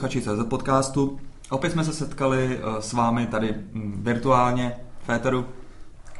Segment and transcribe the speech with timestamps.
[0.00, 1.18] posluchači CZ podcastu.
[1.50, 4.72] Opět jsme se setkali uh, s vámi tady um, virtuálně
[5.02, 5.44] v Féteru.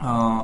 [0.02, 0.41] Uh,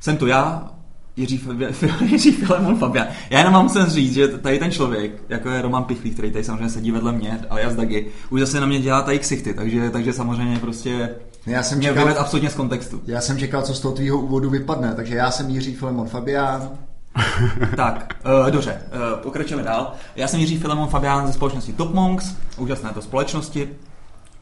[0.00, 0.70] jsem tu já,
[1.16, 1.40] Jiří,
[2.00, 3.06] Jiří Filemon Fabian.
[3.30, 6.44] Já jenom vám musím říct, že tady ten člověk, jako je Roman Pichlík, který tady
[6.44, 9.54] samozřejmě sedí vedle mě, ale já z Dagy, už zase na mě dělá tady ksichty,
[9.54, 11.10] takže, takže samozřejmě prostě
[11.46, 13.02] já jsem mě čekal, absolutně z kontextu.
[13.06, 16.70] Já jsem čekal, co z toho tvýho úvodu vypadne, takže já jsem Jiří Filemon Fabián.
[17.76, 19.92] tak, uh, dobře, uh, pokračujeme dál.
[20.16, 23.70] Já jsem Jiří Filemon Fabián ze společnosti Top Monks, úžasné to společnosti.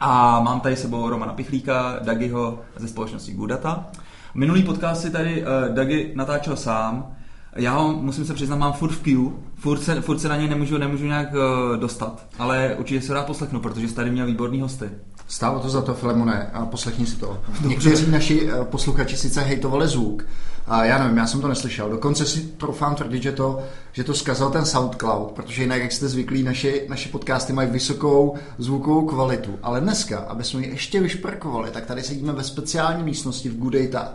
[0.01, 3.87] A mám tady sebou Romana Pichlíka, Dagiho ze společnosti Gudata.
[4.35, 7.17] Minulý podcast si tady uh, Dagi natáčel sám.
[7.57, 9.31] Já ho, musím se přiznat, mám furt v queue.
[9.55, 12.27] Furt se, furt se na něj nemůžu, nemůžu nějak uh, dostat.
[12.39, 14.91] Ale určitě se rád poslechnu, protože jsi tady měl výborný hosty.
[15.33, 17.39] Stálo to za to, Filemone, a poslechni si to.
[17.67, 20.27] Někteří naši uh, posluchači sice hejtovali zvuk,
[20.67, 21.91] a já nevím, já jsem to neslyšel.
[21.91, 26.09] Dokonce si troufám tvrdit, že to, že to zkazil ten SoundCloud, protože jinak, jak jste
[26.09, 29.59] zvyklí, naše, naše podcasty mají vysokou zvukovou kvalitu.
[29.63, 33.73] Ale dneska, aby jsme ji ještě vyšprkovali, tak tady sedíme ve speciální místnosti v Good
[33.73, 34.15] Data,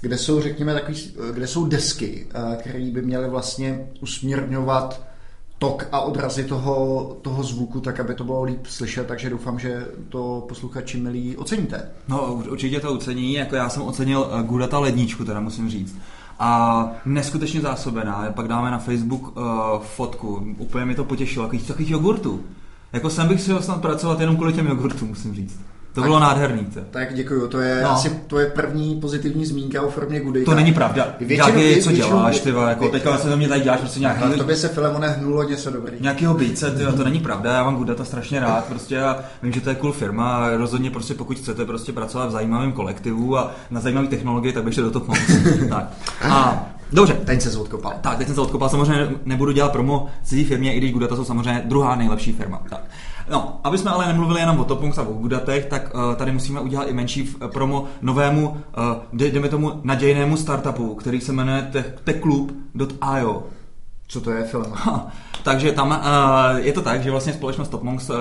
[0.00, 5.07] kde jsou, řekněme, takový, kde jsou desky, eh, které by měly vlastně usměrňovat
[5.58, 9.86] tok a odrazy toho, toho zvuku, tak aby to bylo líp slyšet, takže doufám, že
[10.08, 11.88] to posluchači milí oceníte.
[12.08, 15.98] No určitě to ocení, jako já jsem ocenil uh, Gudata ledničku, teda musím říct.
[16.38, 19.42] A neskutečně zásobená, pak dáme na Facebook uh,
[19.80, 22.40] fotku, úplně mi to potěšilo, takových, takových jogurtů.
[22.92, 25.60] Jako jsem bych si ho snad pracovat jenom kvůli těm jogurtům, musím říct.
[26.02, 26.64] To bylo nádherný.
[26.64, 26.80] To.
[26.90, 27.90] Tak děkuju, to je no.
[27.90, 30.44] asi to je první pozitivní zmínka o formě Goody.
[30.44, 31.06] To není pravda.
[31.20, 34.22] Většinou, Jaké, co většinou, děláš, ty jako teďka se to mě tady děláš prostě nějaký...
[34.22, 35.96] Ale tobě se Filemone hnulo něco dobrý.
[36.00, 36.54] Nějakýho ty,
[36.96, 39.92] to není pravda, já mám Gudata strašně rád, prostě já vím, že to je cool
[39.92, 44.52] firma a rozhodně prostě pokud chcete prostě pracovat v zajímavém kolektivu a na zajímavé technologie,
[44.52, 45.06] tak běžte do toho
[45.68, 45.92] tak.
[46.22, 47.12] A Dobře.
[47.24, 47.92] Teď se odkopal.
[48.00, 48.68] Tak, teď jsem se odkopal.
[48.68, 52.62] Samozřejmě nebudu dělat promo cizí firmě, i když Gudata jsou samozřejmě druhá nejlepší firma.
[52.70, 52.80] Tak.
[53.30, 56.60] No, aby jsme ale nemluvili jenom o Topunks a o Gudatech, tak uh, tady musíme
[56.60, 58.56] udělat i menší promo novému, uh,
[59.12, 61.70] jdeme tomu nadějnému startupu, který se jmenuje
[62.04, 63.46] techclub.io.
[64.08, 64.74] Co to je film?
[65.48, 68.16] Takže tam uh, je to tak, že vlastně společnost Topmonks uh,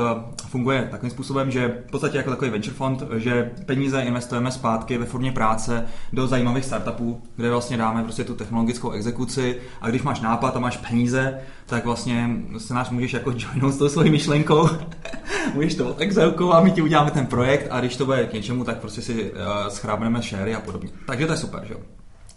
[0.48, 5.06] funguje takovým způsobem, že v podstatě jako takový venture fund, že peníze investujeme zpátky ve
[5.06, 10.22] formě práce do zajímavých startupů, kde vlastně dáme prostě tu technologickou exekuci a když máš
[10.22, 14.70] nápad a máš peníze, tak vlastně se nás můžeš jako joinout s tou svojí myšlenkou,
[15.54, 18.64] můžeš to exelkou a my ti uděláme ten projekt a když to bude k něčemu,
[18.64, 20.90] tak prostě si uh, schrábneme share a podobně.
[21.08, 21.80] Takže to je super, že jo.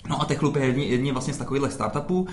[0.09, 2.29] No a Techloop je jedni, jedni vlastně z takových startupů.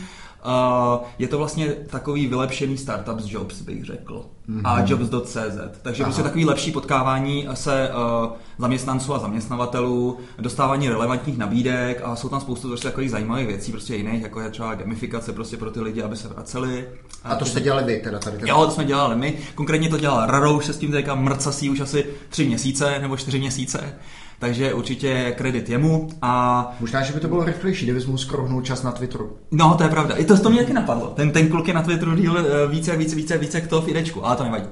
[0.48, 4.26] Uh, je to vlastně takový vylepšený startup z Jobs, bych řekl.
[4.50, 4.62] Mm-hmm.
[4.64, 5.58] A jobs.cz.
[5.82, 6.10] Takže Aha.
[6.10, 12.42] prostě takový lepší potkávání se uh, zaměstnanců a zaměstnavatelů, dostávání relevantních nabídek a jsou tam
[12.42, 16.02] spoustu prostě takových zajímavých věcí, prostě jiných, jako je třeba gamifikace prostě pro ty lidi,
[16.02, 16.88] aby se vraceli.
[17.24, 18.38] A to jste dělali vy teda tady?
[18.38, 18.54] Teda.
[18.54, 19.38] Jo, to jsme dělali my.
[19.56, 23.18] Konkrétně to dělal Raro, už se s tím teďka mrcasí už asi tři měsíce nebo
[23.18, 23.94] čtyři měsíce
[24.40, 26.76] takže určitě kredit jemu a...
[26.80, 29.38] Možná, že by to bylo rychlejší, kdybys mu skrohnul čas na Twitteru.
[29.52, 30.16] No, to je pravda.
[30.16, 31.08] I to, to mě taky napadlo.
[31.08, 34.26] Ten, ten kluk je na Twitteru díl eh, více, více, více, více k toho fidečku,
[34.26, 34.68] ale to nevadí.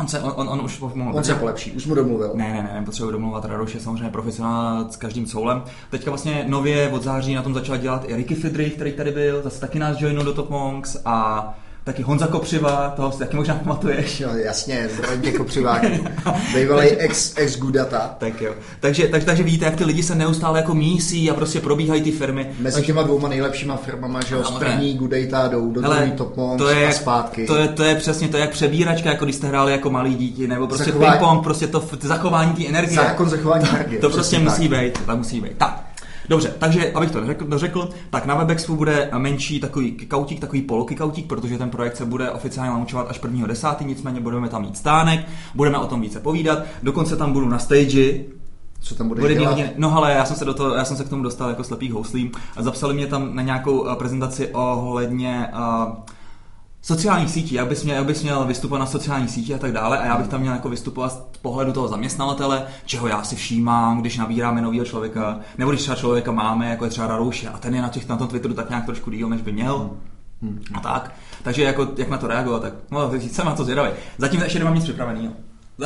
[0.00, 1.16] On, se, on, on, on už mohl.
[1.16, 2.30] On se polepší, už mu domluvil.
[2.34, 3.44] Ne, ne, ne, nepotřebuje domluvat.
[3.44, 5.62] Radoš je samozřejmě profesionál s každým soulem.
[5.90, 9.42] Teďka vlastně nově od září na tom začal dělat i Ricky Fidry, který tady byl,
[9.42, 11.54] zase taky nás joinul do Top Monks a
[11.84, 14.20] taky Honza Kopřiva, toho si taky možná pamatuješ.
[14.20, 15.82] Jo, jasně, zdravím Kopřivák,
[16.54, 18.14] bývalý ex, ex Gudata.
[18.18, 21.60] Tak jo, takže, tak, takže vidíte, jak ty lidi se neustále jako mísí a prostě
[21.60, 22.50] probíhají ty firmy.
[22.58, 22.86] Mezi takže...
[22.86, 26.88] těma dvouma nejlepšíma firmama, že jo, z první Gudata jdou do druhý Top to je,
[26.88, 27.46] a zpátky.
[27.46, 30.48] To je, to je přesně to, jak přebíračka, jako když jste hráli jako malí díti,
[30.48, 32.96] nebo prostě zachování, ping-pong, prostě to zachování té energie.
[32.96, 34.00] Zákon zachování energie.
[34.00, 35.52] to prostě musí být, to musí být.
[35.58, 35.89] Tak,
[36.30, 41.26] Dobře, takže abych to dořekl, dořekl tak na Webexu bude menší takový kikautík, takový polokikautík,
[41.26, 43.86] protože ten projekt se bude oficiálně launchovat až 1.10.
[43.86, 45.20] nicméně budeme tam mít stánek,
[45.54, 48.24] budeme o tom více povídat, dokonce tam budu na stage,
[48.80, 49.50] co tam bude, bude dělat?
[49.50, 51.64] Hodně, no ale já jsem se do toho, já jsem se k tomu dostal jako
[51.64, 55.92] slepý houslím a zapsali mě tam na nějakou eh, prezentaci ohledně uh,
[56.82, 59.98] sociálních sítí, jak bys, měl, jak bys měl vystupovat na sociálních sítích a tak dále
[59.98, 64.00] a já bych tam měl jako vystupovat z pohledu toho zaměstnavatele, čeho já si všímám,
[64.00, 67.74] když nabíráme nového člověka, nebo když třeba člověka máme, jako je třeba Rarouše a ten
[67.74, 69.78] je na, těch, na tom Twitteru tak nějak trošku díl, než by měl.
[69.78, 70.00] Hmm.
[70.42, 70.62] Hmm.
[70.74, 71.12] A tak.
[71.42, 73.90] Takže jako, jak na to reagovat, tak no, jsem na to zvědavý.
[74.18, 75.32] Zatím ještě nemám nic připraveného.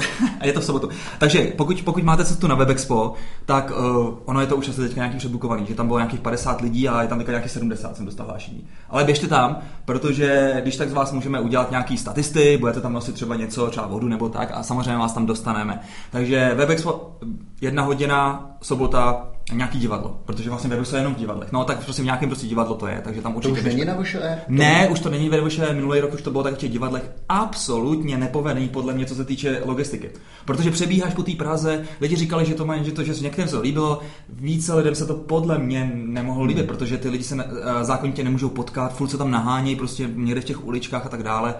[0.40, 0.88] a je to v sobotu.
[1.18, 3.12] Takže pokud, pokud máte cestu na WebExpo,
[3.46, 6.60] tak uh, ono je to už asi teďka nějaký předbukovaný, že tam bylo nějakých 50
[6.60, 8.68] lidí a je tam teďka nějakých 70, jsem dostal hlášení.
[8.90, 13.14] Ale běžte tam, protože když tak z vás můžeme udělat nějaký statisty, budete tam nosit
[13.14, 15.80] třeba něco, třeba vodu nebo tak a samozřejmě vás tam dostaneme.
[16.10, 17.16] Takže WebExpo
[17.60, 21.52] jedna hodina, sobota, nějaký divadlo, protože vlastně ve je jenom v divadlech.
[21.52, 23.54] No tak prostě v nějakém prostě divadlo to je, takže tam určitě...
[23.54, 24.42] To už není na VŠE?
[24.48, 27.10] Ne, už to není ve VŠE, minulý rok už to bylo tak v těch divadlech
[27.28, 30.10] absolutně nepovedený podle mě, co se týče logistiky.
[30.44, 33.56] Protože přebíháš po té Praze, lidi říkali, že to má, že to, že některým se
[33.56, 37.84] to líbilo, více lidem se to podle mě nemohlo líbit, protože ty lidi se eh,
[37.84, 41.54] zákonitě nemůžou potkat, furt se tam nahánějí prostě někde v těch uličkách a tak dále.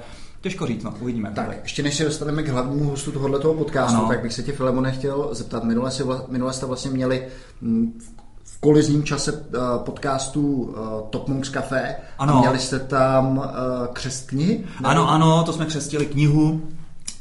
[0.44, 1.32] Těžko říct, no, uvidíme.
[1.35, 4.08] Tak, ještě než se dostaneme k hlavnímu hostu tohoto podcastu, ano.
[4.08, 5.64] tak bych se tě, Filemone, chtěl zeptat.
[5.64, 7.26] Minule, si, minule jste vlastně měli
[7.61, 8.00] mm,
[8.44, 12.37] v kolizním čase eh, podcastu eh, Top Monks Café ano.
[12.37, 14.64] a měli jste tam eh, křest knihy?
[14.82, 16.62] Ano, ano, to jsme křestili knihu.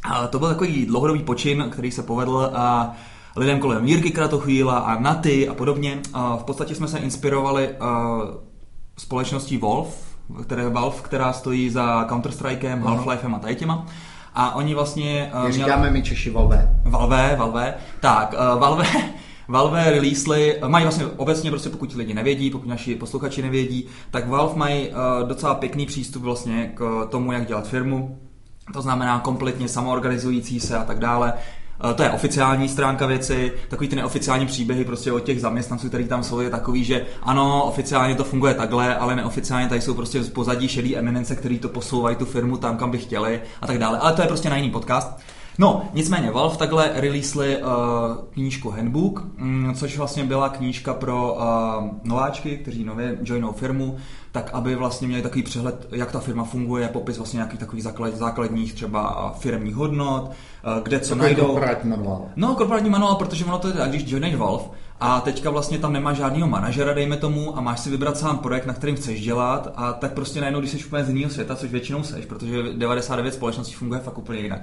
[0.04, 2.96] A to byl takový dlouhodobý počin, který se povedl a
[3.36, 6.00] lidem kolem Jirky Kratochvíla a Naty a podobně.
[6.14, 7.76] A v podstatě jsme se inspirovali
[8.98, 10.13] společností Wolf,
[10.44, 13.86] které Valve, která stojí za Counter-Strikem, Half-Lifem a tady těma.
[14.36, 15.32] A oni vlastně...
[15.44, 15.92] Uh, říkáme měl...
[15.92, 16.80] my Češi Valve.
[16.86, 17.74] Valve, Valve.
[18.00, 18.86] Tak, uh, Valve,
[19.48, 24.56] Valve releasely, mají vlastně obecně, prostě pokud lidi nevědí, pokud naši posluchači nevědí, tak Valve
[24.56, 28.20] mají uh, docela pěkný přístup vlastně k tomu, jak dělat firmu.
[28.74, 31.34] To znamená kompletně samoorganizující se a tak dále.
[31.92, 36.04] Eh, to je oficiální stránka věci, takový ty neoficiální příběhy prostě od těch zaměstnanců, kteří
[36.04, 40.24] tam jsou, je takový, že ano, oficiálně to funguje takhle, ale neoficiálně tady jsou prostě
[40.24, 43.78] z pozadí šedý eminence, který to posouvají tu firmu tam, kam by chtěli a tak
[43.78, 43.98] dále.
[43.98, 45.20] Ale to je prostě na jiný podcast.
[45.58, 47.68] No, nicméně Valve takhle releasely uh,
[48.34, 51.44] knížku Handbook, um, což vlastně byla knížka pro uh,
[52.04, 53.98] nováčky, kteří nově joinou firmu,
[54.32, 58.16] tak aby vlastně měli takový přehled, jak ta firma funguje, popis vlastně nějakých takových základ,
[58.16, 61.46] základních třeba firmních hodnot, uh, kde co Takový najdou.
[61.46, 62.26] korporátní manuál.
[62.36, 64.64] No, korporátní manuál, protože ono to je tak, když joineš Valve,
[65.00, 68.66] a teďka vlastně tam nemá žádného manažera, dejme tomu, a máš si vybrat sám projekt,
[68.66, 71.72] na kterým chceš dělat, a tak prostě najednou, když jsi úplně z jiného světa, což
[71.72, 74.62] většinou seš, protože 99 společností funguje fakt úplně jinak,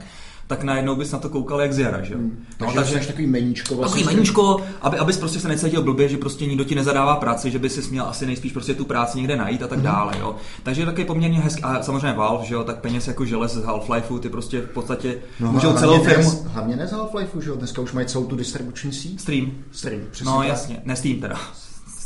[0.51, 2.15] tak najednou bys na to koukal jak z jara, že?
[2.15, 2.45] Hmm.
[2.59, 4.03] Takže, no, takže takový meníčko vlastně.
[4.03, 7.59] Takový meníčko, aby, abys prostě se necítil blbě, že prostě nikdo ti nezadává práci, že
[7.59, 9.87] by si měl asi nejspíš prostě tu práci někde najít a tak hmm.
[9.87, 10.37] dále, jo.
[10.63, 13.65] Takže je taky poměrně hezký, a samozřejmě Valve, že jo, tak peněz jako želez z
[13.65, 16.31] Half-Lifeu, ty prostě v podstatě no, můžou celou firmu.
[16.31, 19.21] Dnes, hlavně ne z Half-Lifeu, že jo, dneska už mají celou tu distribuční síť.
[19.21, 19.53] Stream.
[19.73, 20.49] Stream, přesně No tak.
[20.49, 21.37] jasně, ne Steam teda.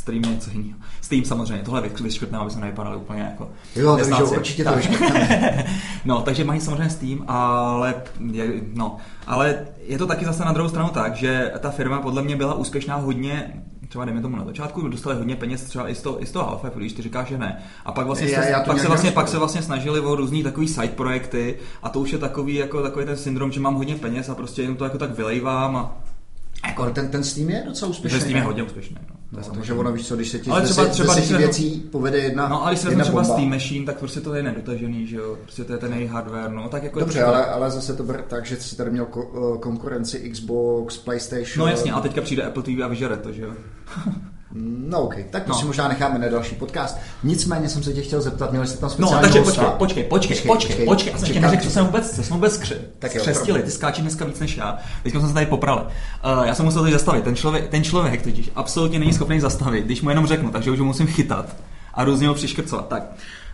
[0.05, 0.79] Steam je něco jiného.
[1.01, 4.71] Steam samozřejmě, tohle vyškrtneme, aby jsme nevypadali úplně jako Jo, takže určitě to
[6.05, 7.95] No, takže mají samozřejmě Steam, ale
[8.31, 8.97] je, no,
[9.27, 12.53] ale je to taky zase na druhou stranu tak, že ta firma podle mě byla
[12.53, 16.25] úspěšná hodně třeba dejme tomu na začátku, dostali hodně peněz třeba i z toho, i
[16.25, 17.63] z toho Alpha, když ty říkáš, že ne.
[17.85, 20.67] A pak vlastně, já, já pak, se vlastně, pak se vlastně snažili o různý takový
[20.67, 24.29] side projekty a to už je takový, jako takový ten syndrom, že mám hodně peněz
[24.29, 25.95] a prostě jenom to jako tak vylejvám a
[26.67, 28.19] jako, ten, ten Steam je docela úspěšný.
[28.19, 28.97] Ten Steam je hodně úspěšný.
[29.09, 29.14] No.
[29.31, 32.47] No, takže ono víš co, když se ti ale třeba, třeba, se věcí povede jedna
[32.47, 33.23] No ale když se třeba bomba.
[33.23, 36.51] Steam Machine, tak prostě to je nedotažený, že jo, prostě to je ten její hardware,
[36.51, 39.59] no tak jako Dobře, ale, ale zase to ber tak, že jsi tady měl ko-
[39.59, 41.57] konkurenci Xbox, PlayStation.
[41.57, 43.53] No jasně, a teďka přijde Apple TV a vyžere to, že jo.
[44.53, 45.59] No OK, tak to no.
[45.59, 46.97] si možná necháme na další podcast.
[47.23, 50.03] Nicméně jsem se tě chtěl zeptat, měli jste tam no, speciální No, takže počkej, počkej,
[50.03, 52.75] počkej, počkej, počkej, počkej, já jsem tě neřekl, co jsem vůbec, co jsem vůbec skři,
[52.99, 55.81] tak skřestili, ty skáčí dneska víc než já, teď jsme se tady poprali.
[55.81, 59.85] Uh, já jsem musel teď zastavit, ten člověk, ten člověk totiž absolutně není schopný zastavit,
[59.85, 61.55] když mu jenom řeknu, takže už ho musím chytat
[61.93, 62.87] a různě ho přiškrcovat.
[62.87, 63.03] Tak,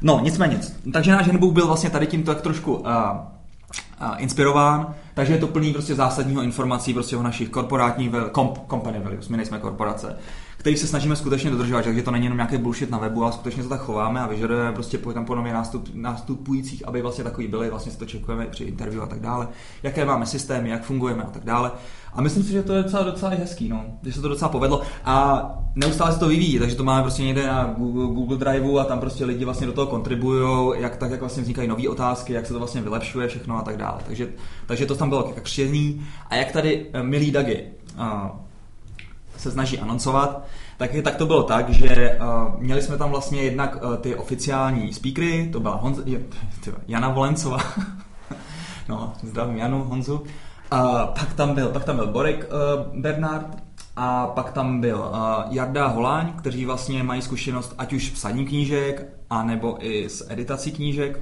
[0.02, 0.60] no, nicméně,
[0.94, 5.48] takže náš handbook byl vlastně tady tímto tak trošku uh, uh, inspirován, takže je to
[5.48, 10.18] plný prostě zásadního informací prostě o našich korporátních komp, company values, my nejsme korporace
[10.62, 13.64] který se snažíme skutečně dodržovat, takže to není jenom nějaký bullshit na webu, ale skutečně
[13.64, 17.70] to tak chováme a vyžadujeme prostě tam po nově nástup, nástupujících, aby vlastně takový byli,
[17.70, 19.48] vlastně si to čekujeme při interview a tak dále,
[19.84, 21.72] jaké máme systémy, jak fungujeme a tak dále.
[22.14, 24.82] A myslím si, že to je docela, docela hezký, no, že se to docela povedlo
[25.06, 28.84] a neustále se to vyvíjí, takže to máme prostě někde na Google, Google Driveu a
[28.84, 32.46] tam prostě lidi vlastně do toho kontribují, jak tak, jak vlastně vznikají nové otázky, jak
[32.46, 34.00] se to vlastně vylepšuje všechno a tak dále.
[34.06, 34.28] Takže,
[34.66, 36.06] takže to tam bylo křtěný.
[36.30, 37.64] A jak tady eh, milý Dagi,
[39.38, 40.44] se snaží anoncovat,
[40.78, 44.94] tak, tak to bylo tak, že uh, měli jsme tam vlastně jednak uh, ty oficiální
[44.94, 46.22] speakery, to byla Honza, je,
[46.64, 47.60] tyba, Jana Volencová,
[48.90, 50.26] no, zdravím Janu, Honzu, uh,
[51.20, 53.58] pak, tam byl, pak tam byl Borek uh, Bernard,
[53.96, 58.48] a pak tam byl uh, Jarda Holáň, kteří vlastně mají zkušenost ať už s psaním
[58.48, 61.20] knížek, anebo i s editací knížek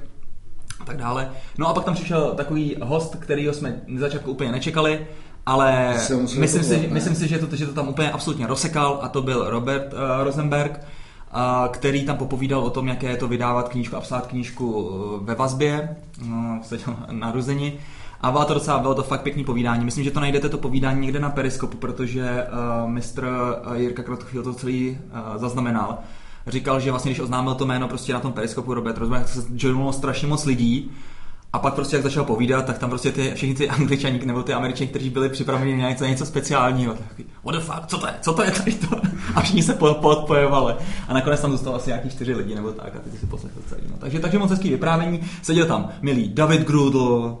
[0.80, 1.30] a tak dále.
[1.58, 5.06] No a pak tam přišel takový host, kterýho jsme na začátku úplně nečekali,
[5.46, 5.94] ale
[6.38, 9.50] myslím si, myslím si, že to, že to tam úplně absolutně rozsekal a to byl
[9.50, 14.00] Robert uh, Rosenberg, uh, který tam popovídal o tom, jaké je to vydávat knížku a
[14.00, 16.56] psát knížku eh, ve vazbě, uh,
[17.10, 17.72] narození.
[18.20, 19.84] A bylo to docela, bylo to fakt pěkný povídání.
[19.84, 22.46] Myslím, že to najdete to povídání někde na Periskopu, protože
[22.82, 23.28] uh, mistr
[23.74, 25.98] Jirka Kratochvíl to celý uh, zaznamenal.
[26.46, 29.92] Říkal, že vlastně, když oznámil to jméno prostě na tom Periskopu Robert Rosenberg, se joinulo
[29.92, 30.90] strašně moc lidí
[31.52, 34.52] A pak prostě jak začal povídat, tak tam prostě ty, všichni ty angličani nebo ty
[34.52, 38.14] američani, kteří byli připraveni na něco, něco speciálního, tak what the fuck, co to je,
[38.20, 39.00] co to je tady to?
[39.34, 40.74] A všichni se podpojovali.
[41.08, 43.82] A nakonec tam zůstalo asi nějakých čtyři lidi nebo tak a ty si poslechli celý.
[43.90, 43.96] No.
[43.98, 45.20] Takže, takže moc hezký vyprávění.
[45.42, 47.38] Seděl tam milý David Grudl,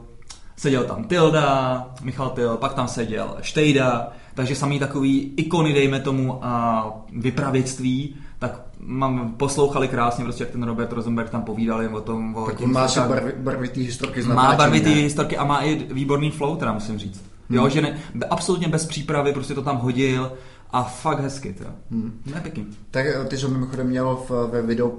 [0.56, 6.44] seděl tam Tilda, Michal Til, pak tam seděl Štejda, takže samý takový ikony, dejme tomu,
[6.44, 12.34] a vypravěctví, tak mám, poslouchali krásně, prostě jak ten Robert Rosenberg tam povídali o tom.
[12.36, 15.00] O tak tím, má tak- barvi, barvitý historky z má barvitý ne?
[15.00, 17.24] historky a má i výborný flow, teda musím říct.
[17.50, 17.98] Jo, že ne,
[18.30, 20.32] absolutně bez přípravy, prostě to tam hodil
[20.72, 21.70] a fakt hezky, teda.
[21.90, 22.20] Hmm.
[22.34, 22.66] Ne, pěkný.
[22.90, 24.92] Tak eh, ty jsi ho mimochodem měl v, ve video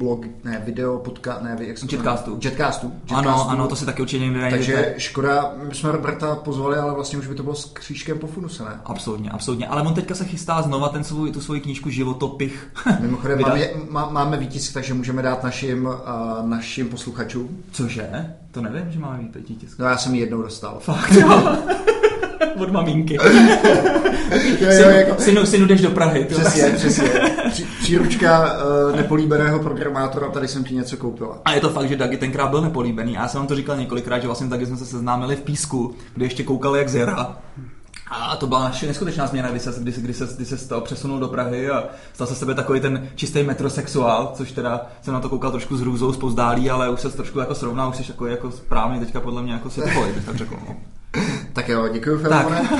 [0.00, 2.30] blog, ne, video podka, ne, jak se to Jetcastu.
[2.30, 2.46] jmenuje?
[2.48, 2.92] Jetcastu.
[3.10, 3.48] Ano, Jetcastu.
[3.48, 4.50] ano, to si taky určitě najdete.
[4.50, 8.26] Takže škoda, my jsme Roberta pozvali, ale vlastně už by to bylo s křížkem po
[8.26, 8.80] funuse, ne?
[8.84, 9.68] Absolutně, absolutně.
[9.68, 12.68] Ale on teďka se chystá znova ten svůj, tu svoji knížku Životopich.
[13.00, 15.92] Mimochodem máme, má, máme výtisk, takže můžeme dát našim, uh,
[16.48, 17.62] našim posluchačům.
[17.72, 18.34] Cože?
[18.50, 19.78] To nevím, že máme výpětí tisk.
[19.78, 20.78] No já jsem ji jednou dostal.
[20.80, 21.56] Fakt, jo.
[22.60, 23.18] Od maminky.
[24.30, 26.24] Jo, jo, Synu, jako, synu, synu, jdeš do Prahy.
[26.24, 27.08] přesně, přesně.
[27.50, 28.52] Při, příručka
[28.90, 31.38] uh, nepolíbeného programátora, tady jsem ti něco koupila.
[31.44, 33.12] A je to fakt, že Dagi tenkrát byl nepolíbený.
[33.12, 36.26] Já jsem vám to říkal několikrát, že vlastně taky jsme se seznámili v písku, kde
[36.26, 37.36] ještě koukali jak z jara.
[38.10, 40.66] A to byla naše neskutečná změna, kdy se, kdy, se, kdy, se, kdy se z
[40.66, 45.14] toho přesunul do Prahy a stal se sebe takový ten čistý metrosexuál, což teda jsem
[45.14, 48.04] na to koukal trošku s hrůzou, spozdálí, ale už se trošku jako srovná, už jsi
[48.08, 50.56] jako, jako správný teďka podle mě jako světopolit, bych tak řekl.
[50.68, 50.76] No.
[51.52, 52.62] Tak jo, děkuji, Filemone.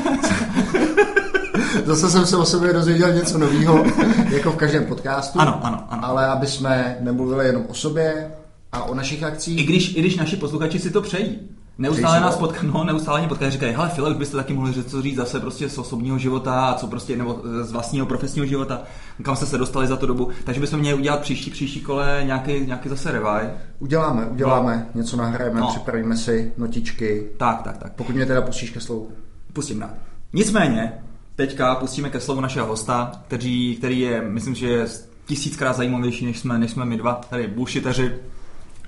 [1.85, 3.85] Zase jsem se o sobě dozvěděl něco nového,
[4.31, 5.41] jako v každém podcastu.
[5.41, 6.05] Ano, ano, ano.
[6.05, 8.31] Ale aby jsme nemluvili jenom o sobě
[8.73, 9.67] a o našich I akcích.
[9.69, 11.39] když, I když naši posluchači si to přejí.
[11.81, 14.91] Neustále nás potkají, no, neustále mě potkají, říkají, hele File, už byste taky mohli říct,
[14.91, 18.83] co říct zase prostě z osobního života, a co prostě, nebo z vlastního profesního života,
[19.23, 20.31] kam jste se dostali za tu dobu.
[20.45, 23.55] Takže bychom měli udělat příští, příští kole nějaký, nějaký zase revive.
[23.79, 25.69] Uděláme, uděláme, něco nahrajeme, No.
[25.69, 27.27] připravíme si notičky.
[27.37, 27.93] Tak, tak, tak.
[27.93, 29.09] Pokud mě teda pustíš ke slovu.
[29.53, 29.95] Pustím rád.
[30.33, 30.93] Nicméně,
[31.37, 34.87] teďka pustíme ke slovu našeho hosta, který, který je, myslím, že je
[35.27, 38.15] tisíckrát zajímavější, než jsme, než jsme my dva, tady bullshiteři.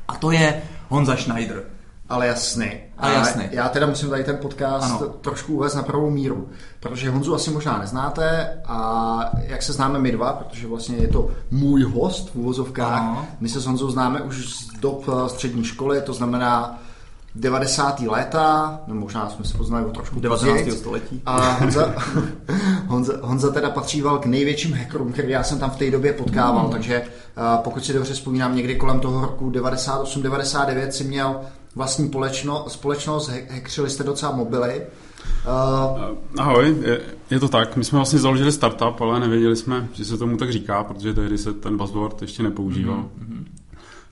[0.09, 1.63] A to je Honza Schneider.
[2.09, 2.71] Ale jasný.
[2.99, 3.45] Ale jasný.
[3.51, 4.99] Já teda musím tady ten podcast Ano.
[5.21, 6.49] trošku uvést na pravou míru,
[6.81, 11.31] protože Honzu asi možná neznáte a jak se známe my dva, protože vlastně je to
[11.51, 13.27] můj host v uvozovkách, Ano.
[13.41, 16.79] my se s Honzou známe už z dob eh, střední školy, to znamená
[17.35, 18.01] 90.
[18.01, 20.53] léta, no možná jsme se poznali o trošku 19.
[20.57, 20.73] později.
[20.79, 21.23] století.
[21.27, 21.95] A Honza,
[22.87, 26.69] Honza, Honza teda patříval k největším hackerům, který já jsem tam v té době potkával,
[26.69, 31.41] takže eh, pokud si dobře vzpomínám, někdy kolem toho roku 98-99 si měl
[31.75, 34.83] vlastní polečno, společnost, he- hackřili jste docela mobily.
[35.47, 37.01] Uh, Ahoj, je,
[37.31, 37.77] je to tak.
[37.77, 41.39] My jsme vlastně založili startup, ale nevěděli jsme, že se tomu tak říká, protože tehdy
[41.39, 42.97] se ten buzzword ještě nepoužíval.
[43.19, 43.45] Mm-hmm.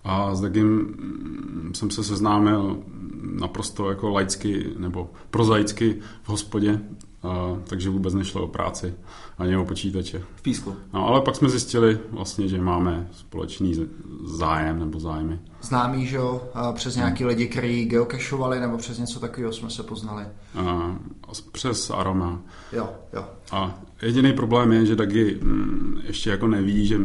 [0.05, 2.79] A s Dagim mm, jsem se seznámil
[3.23, 6.81] naprosto jako laicky nebo prozaicky v hospodě,
[7.23, 8.95] a, takže vůbec nešlo o práci
[9.39, 10.23] ani o počítače.
[10.37, 10.75] V písku.
[10.93, 13.89] No, ale pak jsme zjistili vlastně, že máme společný
[14.25, 15.39] zájem nebo zájmy.
[15.63, 20.25] Známý, že jo, přes nějaký lidi, kteří geocachovali, nebo přes něco takového jsme se poznali.
[20.59, 20.97] A,
[21.53, 22.41] přes Aroma.
[22.73, 23.25] Jo, jo.
[23.53, 26.99] A jediný problém je, že Dagi mm, ještě jako neví, že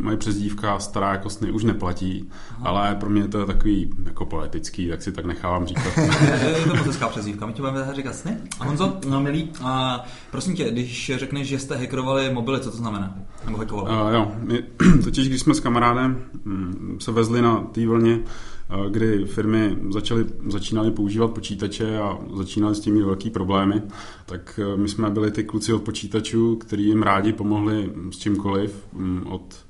[0.00, 2.68] moje přezdívka stará jako sny už neplatí, Aha.
[2.68, 5.98] ale pro mě to je takový jako poetický, tak si tak nechávám říkat.
[5.98, 8.36] Je je to hezká přezdívka, my ti budeme říkat sny.
[8.60, 12.76] A Honzo, no milý, a prosím tě, když řekneš, že jste hackerovali mobily, co to
[12.76, 13.14] znamená?
[13.44, 13.90] Nebo hackovali?
[13.90, 14.62] Uh, jo, my,
[15.04, 20.24] totiž když jsme s kamarádem mm, se vezli na té vlně, uh, kdy firmy začaly,
[20.48, 23.82] začínaly používat počítače a začínaly s tím mít velký problémy,
[24.26, 28.86] tak uh, my jsme byli ty kluci od počítačů, který jim rádi pomohli s čímkoliv,
[28.92, 29.64] mm, od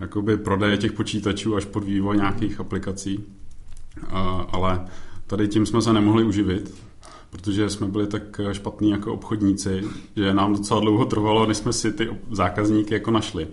[0.00, 3.24] jakoby prodeje těch počítačů až pod vývoj nějakých aplikací.
[4.52, 4.86] Ale
[5.26, 6.74] tady tím jsme se nemohli uživit,
[7.30, 9.82] protože jsme byli tak špatní jako obchodníci,
[10.16, 13.48] že nám docela dlouho trvalo, než jsme si ty zákazníky jako našli.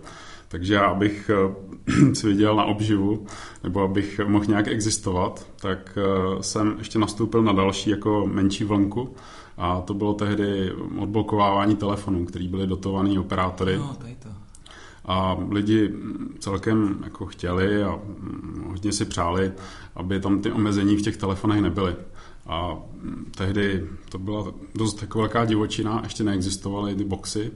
[0.47, 3.25] Takže já, abych eh, si vydělal na obživu,
[3.63, 9.15] nebo abych mohl nějak existovat, tak eh, jsem ještě nastoupil na další jako menší vlnku
[9.57, 13.77] a to bylo tehdy odblokovávání telefonů, který byly dotovaný operátory.
[13.77, 14.29] No, tady to.
[15.05, 15.93] A lidi
[16.39, 19.51] celkem jako chtěli a mm, hodně si přáli,
[19.95, 21.95] aby tam ty omezení v těch telefonech nebyly.
[22.47, 27.51] A mm, tehdy to byla dost jako velká divočina, ještě neexistovaly ty boxy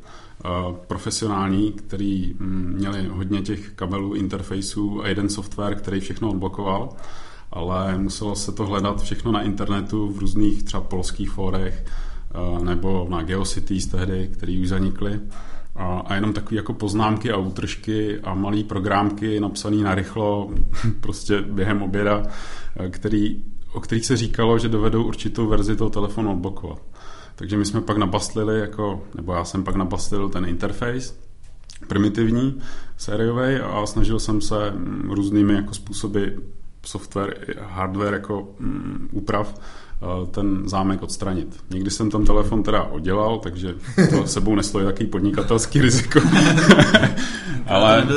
[0.87, 6.89] profesionální, který mm, měli hodně těch kabelů, interfaceů a jeden software, který všechno odblokoval
[7.51, 13.07] ale muselo se to hledat všechno na internetu v různých třeba polských fórech eh, nebo
[13.09, 15.19] na Geocities tehdy, který už zanikly.
[15.75, 20.49] A, a jenom takové jako poznámky a útržky a malé programky napsané na rychlo
[20.99, 22.23] prostě během oběda,
[22.75, 23.43] eh, který
[23.73, 26.81] o kterých se říkalo, že dovedou určitou verzi toho telefonu odblokovat.
[27.39, 31.13] Takže my jsme pak nabastlili, jako, nebo já jsem pak nabastlil ten interface,
[31.87, 32.61] primitivní,
[32.97, 36.23] sériový a snažil jsem se mm, různými jako způsoby
[36.85, 39.61] software, hardware jako mm, úprav
[40.31, 41.59] ten zámek odstranit.
[41.69, 43.75] Někdy jsem tam telefon teda oddělal, takže
[44.09, 46.19] to sebou neslo takový podnikatelský riziko.
[47.67, 48.07] ale,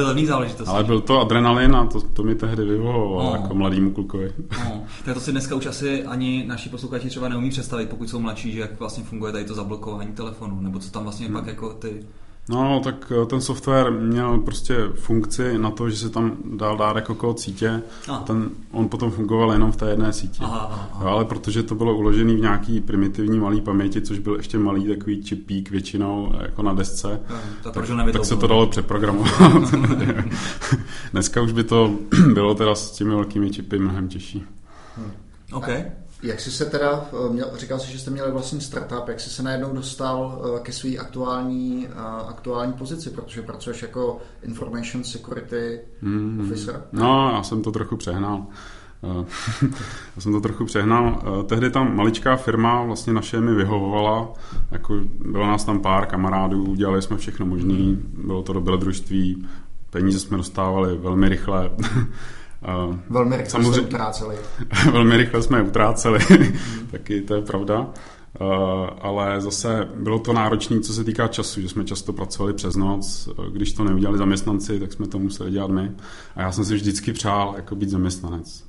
[0.67, 3.43] ale byl to adrenalin a to, to mi tehdy vyhovovalo no.
[3.43, 4.33] jako mladýmu klukovi.
[4.65, 4.85] No.
[5.05, 8.53] Tak to si dneska už asi ani naši posluchači třeba neumí představit, pokud jsou mladší,
[8.53, 11.35] že jak vlastně funguje tady to zablokování telefonu, nebo co tam vlastně hmm.
[11.35, 12.07] pak jako ty
[12.49, 16.97] No, tak eh, ten software měl prostě funkci na to, že se tam dal dát
[16.97, 17.83] jako kód sítě.
[18.13, 20.45] A ten, on potom fungoval jenom v té jedné síti.
[20.45, 21.11] Aha, aha, aha.
[21.11, 25.25] Ale protože to bylo uložené v nějaký primitivní malý paměti, což byl ještě malý takový
[25.25, 29.31] čipík většinou jako na desce, no, tak, tak, tak se to dalo přeprogramovat.
[31.13, 31.91] Dneska už by to
[32.35, 34.45] bylo teda s těmi velkými čipy mnohem těžší.
[34.97, 35.13] Hmm.
[35.53, 35.85] Okay.
[36.23, 39.31] Jak jsi se teda, eh, měl, říkal jsi, že jste měli vlastní startup, jak jsi
[39.31, 41.95] se najednou dostal eh, ke své aktuální, eh,
[42.29, 46.83] aktuální pozici, protože pracuješ jako Information Security mm, Officer?
[46.93, 48.47] No, já jsem to trochu přehnal.
[50.17, 51.23] já jsem to trochu přehnal.
[51.47, 54.33] Tehdy tam maličká firma vlastně naše mi vyhovovala,
[54.71, 59.47] jako bylo nás tam pár kamarádů, dělali jsme všechno možné, bylo to dobrodružství,
[59.91, 61.71] peníze jsme dostávali velmi rychle.
[63.11, 64.37] Velmi rychle samozřejmě, jsme utráceli.
[64.93, 66.19] velmi rychle jsme utráceli,
[66.91, 67.91] taky to je pravda.
[68.41, 72.77] Uh, ale zase bylo to náročné, co se týká času, že jsme často pracovali přes
[72.77, 75.91] noc, když to neudělali zaměstnanci, tak jsme to museli dělat my.
[76.37, 78.65] A já jsem si vždycky přál jako být zaměstnanec.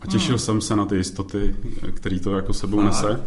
[0.00, 0.38] A těšil hmm.
[0.38, 1.56] jsem se na ty jistoty,
[1.94, 3.26] které to jako sebou nese.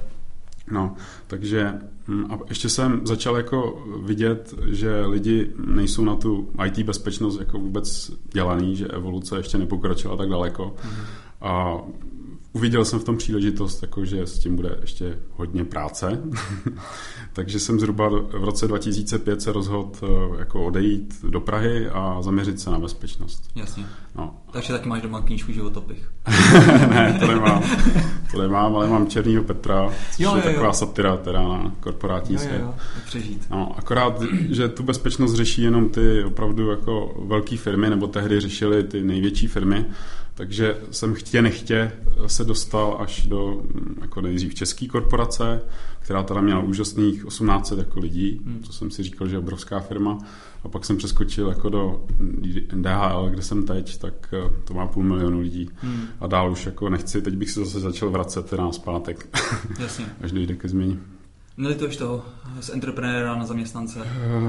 [0.72, 0.96] No,
[1.28, 1.74] takže
[2.08, 7.60] hm, a ještě jsem začal jako vidět, že lidi nejsou na tu IT bezpečnost jako
[7.60, 10.76] vůbec dělaný, že evoluce ještě nepokročila tak daleko.
[10.84, 10.92] Mm.
[11.42, 11.78] A
[12.58, 16.22] uviděl jsem v tom příležitost, jako, že s tím bude ještě hodně práce.
[17.34, 22.60] Takže jsem zhruba v roce 2005 se rozhodl eh, jako odejít do Prahy a zaměřit
[22.60, 23.50] se na bezpečnost.
[23.56, 23.86] Jasně.
[24.16, 24.38] No.
[24.52, 26.12] Takže taky máš doma knížku Životopich.
[26.90, 27.64] ne, to nemám.
[28.32, 30.74] To nemám, ale mám Černýho Petra, což jo, jo, je taková jo.
[30.74, 32.62] satira teda na korporátní jo, svět.
[32.62, 32.74] Jo, jo.
[33.06, 33.48] přežít.
[33.52, 38.84] No, akorát, že tu bezpečnost řeší jenom ty opravdu jako velké firmy, nebo tehdy řešily
[38.84, 39.86] ty největší firmy,
[40.38, 41.92] takže jsem chtě nechtě
[42.28, 43.64] se dostal až do
[44.02, 45.62] jako nejdřív české korporace,
[46.00, 48.64] která teda měla úžasných 1800 jako lidí, hmm.
[48.68, 50.18] to jsem si říkal, že je obrovská firma.
[50.64, 52.06] A pak jsem přeskočil jako do
[52.74, 55.70] DHL, kde jsem teď, tak eh, to má půl milionu lidí.
[55.76, 56.06] Hmm.
[56.20, 59.40] A dál už jako nechci, teď bych se zase začal vracet teda na zpátek,
[59.80, 60.06] Jasně.
[60.22, 60.98] až dojde ke změně.
[61.58, 62.26] Nelituješ toho
[62.60, 64.00] z entreprenéra na zaměstnance?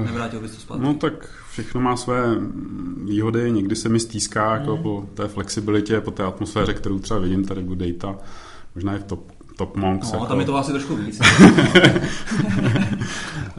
[0.05, 0.83] Nevrátil bys to zpátky?
[0.83, 2.35] No tak všechno má své
[3.03, 3.51] výhody.
[3.51, 4.83] Někdy se mi stýská jako mm.
[4.83, 8.17] po té flexibilitě, po té atmosféře, kterou třeba vidím tady u Data.
[8.75, 10.11] Možná i v top, top Monks.
[10.11, 10.25] No, jako...
[10.25, 11.19] tam je to asi trošku víc.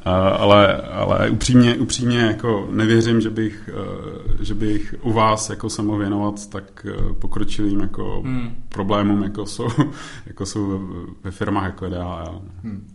[0.05, 5.83] ale, ale upřímně, upřímně jako nevěřím, že bych, eh, že bych u vás jako se
[5.83, 8.51] mohl věnovat tak eh, pokročilým jako hmm.
[8.69, 9.69] problémům, jako jsou,
[10.27, 10.89] jako jsou
[11.25, 12.43] ve firmách jako DHL.
[12.63, 12.87] Hmm.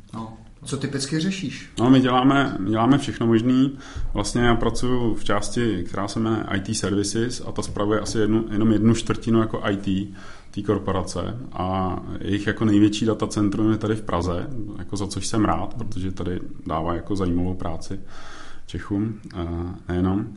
[0.65, 1.69] Co typicky řešíš?
[1.79, 3.69] No, my děláme, my děláme všechno možné.
[4.13, 8.45] Vlastně já pracuji v části, která se jmenuje IT Services a ta spravuje asi jednu,
[8.51, 10.15] jenom jednu čtvrtinu jako IT
[10.51, 14.47] té korporace a jejich jako největší datacentrum je tady v Praze,
[14.77, 17.99] jako za což jsem rád, protože tady dává jako zajímavou práci
[18.65, 19.19] Čechům,
[19.87, 20.33] nejenom.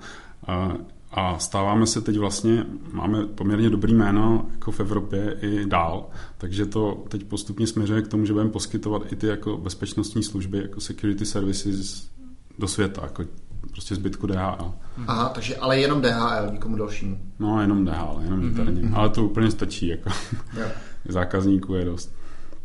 [1.11, 6.07] A stáváme se teď vlastně, máme poměrně dobrý jméno jako v Evropě i dál,
[6.39, 10.59] takže to teď postupně směřuje k tomu, že budeme poskytovat i ty jako bezpečnostní služby,
[10.59, 12.11] jako security services
[12.59, 13.25] do světa, jako
[13.71, 14.75] prostě zbytku DHL.
[15.07, 17.19] Aha, takže ale jenom DHL, nikomu dalšímu.
[17.39, 18.49] No, jenom DHL, jenom mm-hmm.
[18.49, 18.91] interně.
[18.95, 20.11] Ale to úplně stačí, jako.
[21.09, 22.18] Zákazníků je dost.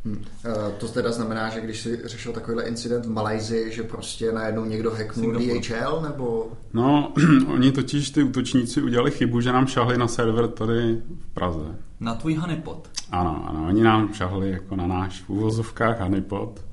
[0.05, 0.23] Hmm.
[0.77, 4.91] To teda znamená, že když si řešil takovýhle incident v Malajzi, že prostě najednou někdo
[4.91, 6.51] hacknul DHL, nebo?
[6.73, 7.13] No,
[7.53, 11.75] oni totiž ty útočníci udělali chybu, že nám šahli na server tady v Praze.
[11.99, 12.89] Na tvůj honeypot?
[13.11, 16.65] Ano, ano, oni nám šahli jako na náš v uvozovkách honeypot.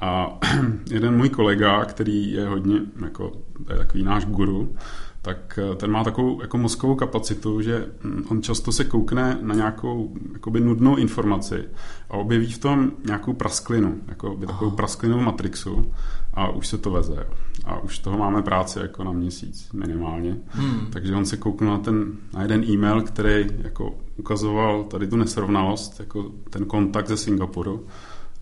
[0.00, 0.38] A
[0.90, 3.32] jeden můj kolega, který je hodně, jako,
[3.70, 4.76] je takový náš guru,
[5.22, 9.54] tak eh, ten má takovou jako mozkovou kapacitu, že hm, on často se koukne na
[9.54, 11.64] nějakou jakoby nudnou informaci
[12.10, 15.92] a objeví v tom nějakou prasklinu, jako by takovou prasklinu v Matrixu
[16.34, 17.26] a už se to veze.
[17.64, 20.36] A už toho máme práci jako na měsíc minimálně.
[20.48, 20.86] Hmm.
[20.92, 26.00] Takže on se kouknul na, ten, na jeden e-mail, který jako ukazoval tady tu nesrovnalost,
[26.00, 27.86] jako ten kontakt ze Singapuru.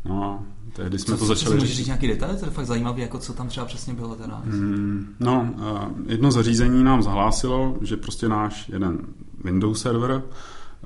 [0.05, 2.37] No a Tehdy jsme co, to začali Můžeš říct nějaký detail?
[2.37, 4.43] To je fakt zajímavé, jako co tam třeba přesně bylo teda.
[4.45, 8.99] Mm, no, uh, jedno zařízení nám zahlásilo, že prostě náš jeden
[9.45, 10.23] Windows server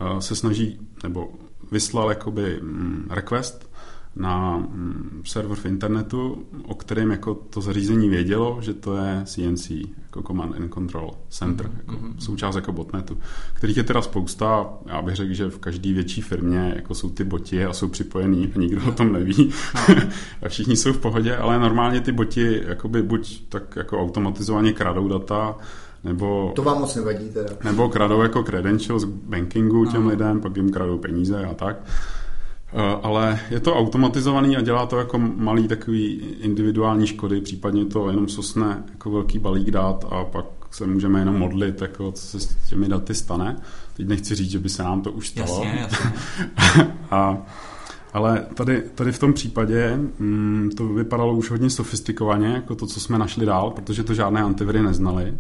[0.01, 1.33] uh, se snaží, nebo
[1.73, 3.71] vyslal jakoby mm, request
[4.17, 9.71] na mm, server v internetu, o kterém jako to zařízení vědělo, že to je CNC,
[10.17, 11.79] jako Command and Control Center, mm-hmm.
[11.79, 12.19] jako mm-hmm.
[12.19, 13.19] součást jako botnetu,
[13.55, 14.69] kterých je teda spousta.
[14.87, 18.53] Já bych řekl, že v každé větší firmě jako jsou ty boti a jsou připojení
[18.57, 19.53] a nikdo o tom neví.
[19.75, 19.95] No.
[20.43, 25.09] a všichni jsou v pohodě, ale normálně ty boti jakoby buď tak jako automatizovaně kradou
[25.09, 25.57] data,
[26.05, 27.49] nebo, to vám moc nevadí teda.
[27.65, 30.09] Nebo kradou jako credentials bankingu těm no.
[30.09, 31.77] lidem, pak jim kradou peníze a tak.
[32.77, 38.11] Eh, ale je to automatizovaný a dělá to jako malý takový individuální škody, případně to
[38.11, 42.41] jenom sosne jako velký balík dát a pak se můžeme jenom modlit, jako co se
[42.41, 43.57] s těmi daty stane.
[43.97, 45.65] Teď nechci říct, že by se nám to už stalo.
[45.65, 46.13] Jasně, jasně.
[47.11, 47.39] a,
[48.13, 53.01] ale tady, tady v tom případě mm, to vypadalo už hodně sofistikovaně, jako to, co
[53.01, 55.35] jsme našli dál, protože to žádné antiviry neznali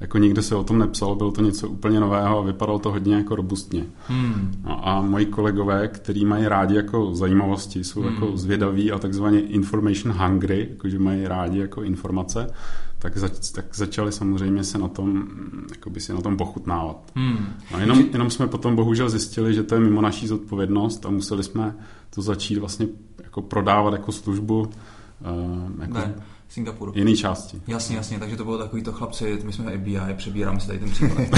[0.00, 3.14] jako nikde se o tom nepsalo, bylo to něco úplně nového a vypadalo to hodně
[3.14, 3.86] jako robustně.
[4.06, 4.52] Hmm.
[4.64, 8.14] No a moji kolegové, kteří mají rádi jako zajímavosti, jsou hmm.
[8.14, 12.50] jako zvědaví a takzvaně information hungry, jakože mají rádi jako informace,
[12.98, 15.28] tak, zač, tak začali samozřejmě se na tom,
[15.70, 17.12] jakoby si na tom pochutnávat.
[17.14, 17.46] Hmm.
[17.72, 21.42] No jenom, jenom jsme potom bohužel zjistili, že to je mimo naší zodpovědnost a museli
[21.42, 21.76] jsme
[22.14, 22.86] to začít vlastně
[23.24, 26.14] jako prodávat jako službu uh, jako ne
[26.48, 26.92] Singapuru.
[26.94, 27.62] Jiný části.
[27.66, 30.90] Jasně, jasně, takže to bylo takový to chlapci, my jsme FBI, přebíráme si tady ten
[30.90, 31.28] příklad.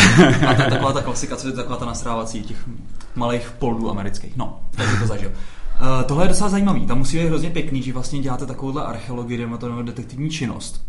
[0.49, 2.69] A to je taková ta klasika, co je taková ta nastrávací těch
[3.15, 4.37] malých poldů amerických.
[4.37, 5.29] No, takže to zažil.
[5.29, 9.39] Uh, tohle je docela zajímavý, tam musí být hrozně pěkný, že vlastně děláte takovouhle archeologii,
[9.39, 10.87] nebo detektivní činnost,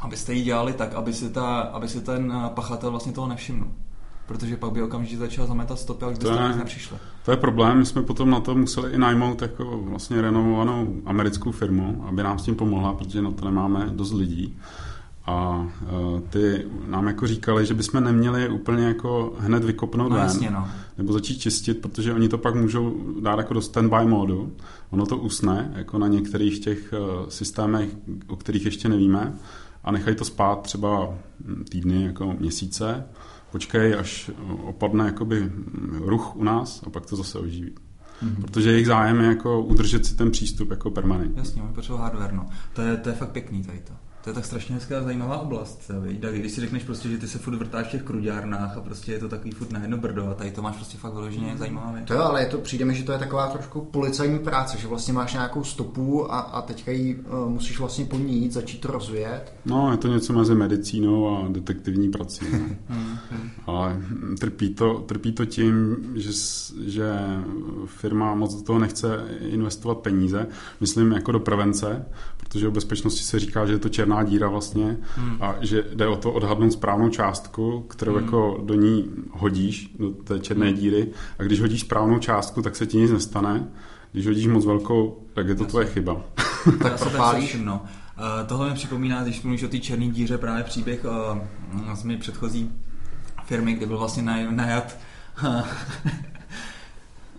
[0.00, 3.66] abyste ji dělali tak, aby si, ta, aby si ten eh, pachatel vlastně toho nevšiml
[4.28, 6.96] protože pak by okamžitě začal zametat stopy, ale byste to nepřišli.
[7.24, 11.52] To je problém, my jsme potom na to museli i najmout jako vlastně renovovanou americkou
[11.52, 14.58] firmu, aby nám s tím pomohla, protože na to nemáme dost lidí.
[15.26, 20.24] A uh, ty nám jako říkali, že bychom neměli úplně jako hned vykopnout no, ven,
[20.24, 20.68] jasně, no.
[20.98, 24.52] nebo začít čistit, protože oni to pak můžou dát jako do standby módu.
[24.90, 27.88] Ono to usne, jako na některých těch uh, systémech,
[28.26, 29.34] o kterých ještě nevíme,
[29.84, 31.14] a nechají to spát třeba
[31.70, 33.04] týdny, jako měsíce
[33.52, 34.30] počkej, až
[34.62, 35.52] opadne jakoby
[35.98, 37.74] ruch u nás a pak to zase oživí.
[38.22, 38.40] Mm-hmm.
[38.40, 41.38] Protože jejich zájem je jako udržet si ten přístup jako permanentně.
[41.40, 42.48] Jasně, oni potřebují hardware, no.
[42.72, 43.92] To je, to je fakt pěkný tady to.
[44.28, 45.90] To je tak strašně hezká zajímavá oblast.
[46.32, 49.18] Když si řekneš prostě, že ty se furt vrtáš v těch kruďárnách a prostě je
[49.18, 51.58] to takový furt na jedno brdo a tady to máš prostě fakt vyloženě mm.
[51.58, 52.06] zajímavá věc.
[52.06, 54.88] To jo, ale je to, přijde mi, že to je taková trošku policajní práce, že
[54.88, 58.80] vlastně máš nějakou stopu a, a teďka ji uh, musíš vlastně po ní jít, začít
[58.80, 59.52] to rozvíjet.
[59.64, 62.46] No, je to něco mezi medicínou a detektivní prací.
[62.88, 63.50] Hmm, hmm.
[63.66, 64.02] ale
[64.40, 66.30] trpí to, trpí to tím, že,
[66.86, 67.12] že
[67.86, 70.46] firma moc do toho nechce investovat peníze,
[70.80, 72.06] myslím jako do prevence,
[72.48, 75.36] protože o bezpečnosti se říká, že je to černá díra vlastně hmm.
[75.40, 78.24] a že jde o to odhadnout správnou částku, kterou hmm.
[78.24, 80.76] jako do ní hodíš, do té černé hmm.
[80.76, 81.08] díry
[81.38, 83.68] a když hodíš správnou částku, tak se ti nic nestane.
[84.12, 86.20] Když hodíš moc velkou, tak je to tvoje chyba.
[86.82, 87.56] tak propálíš.
[87.64, 87.82] No.
[88.18, 92.16] Uh, tohle mi připomíná, když mluvíš o té černé díře, právě příběh uh, z mé
[92.16, 92.72] předchozí
[93.44, 94.96] firmy, kde byl vlastně naj, najat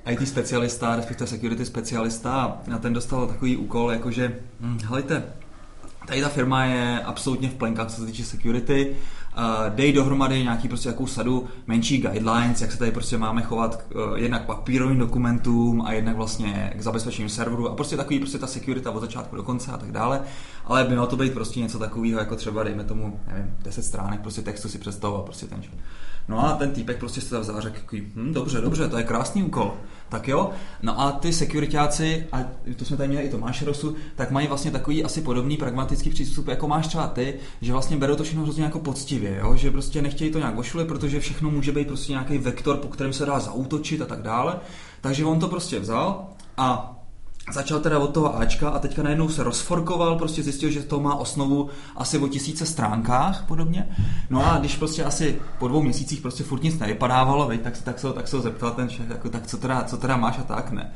[0.05, 5.23] IT specialista, respektive security specialista a ten dostal takový úkol, jakože, hm, helejte,
[6.09, 8.95] tady ta firma je absolutně v plenkách, co se týče security,
[9.38, 13.75] uh, dej dohromady nějaký prostě jakou sadu menší guidelines, jak se tady prostě máme chovat
[13.75, 18.38] k, uh, jednak papírovým dokumentům a jednak vlastně k zabezpečení serveru a prostě takový prostě
[18.38, 20.21] ta security od začátku do konce a tak dále,
[20.69, 24.21] ale by mělo to být prostě něco takového, jako třeba dejme tomu, nevím, 10 stránek
[24.21, 25.62] prostě textu si představoval prostě ten
[26.27, 29.73] No a ten týpek prostě se vzal řekl, hm, dobře, dobře, to je krásný úkol.
[30.10, 30.49] Tak jo,
[30.82, 32.39] no a ty sekuritáci, a
[32.75, 36.47] to jsme tady měli i Tomáše Rosu, tak mají vlastně takový asi podobný pragmatický přístup,
[36.47, 39.55] jako máš třeba ty, že vlastně berou to všechno hrozně jako poctivě, jo?
[39.55, 43.13] že prostě nechtějí to nějak ošulit, protože všechno může být prostě nějaký vektor, po kterém
[43.13, 44.60] se dá zautočit a tak dále.
[45.01, 46.25] Takže on to prostě vzal
[46.58, 46.98] a
[47.51, 51.15] Začal teda od toho Ačka a teďka najednou se rozforkoval, prostě zjistil, že to má
[51.15, 53.89] osnovu asi o tisíce stránkách podobně.
[54.29, 57.99] No a když prostě asi po dvou měsících prostě furt nic nevypadávalo, veď, tak, tak,
[57.99, 60.43] se, tak se ho zeptal ten šéf, jako, tak co teda, co teda máš a
[60.43, 60.93] tak ne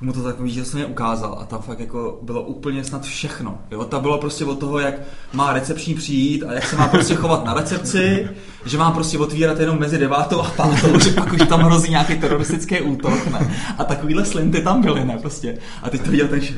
[0.00, 3.58] mu to tak výžasně ukázal a tam fakt jako bylo úplně snad všechno.
[3.70, 3.84] Jo?
[3.84, 4.94] Ta bylo prostě od toho, jak
[5.32, 8.28] má recepční přijít a jak se má prostě chovat na recepci,
[8.64, 12.18] že má prostě otvírat jenom mezi devátou a pátou, že pak už tam hrozí nějaký
[12.18, 13.56] teroristický útok, ne?
[13.78, 15.18] A takovýhle slinty tam byly, ne?
[15.18, 15.58] Prostě.
[15.82, 16.56] A teď to viděl ten šéf,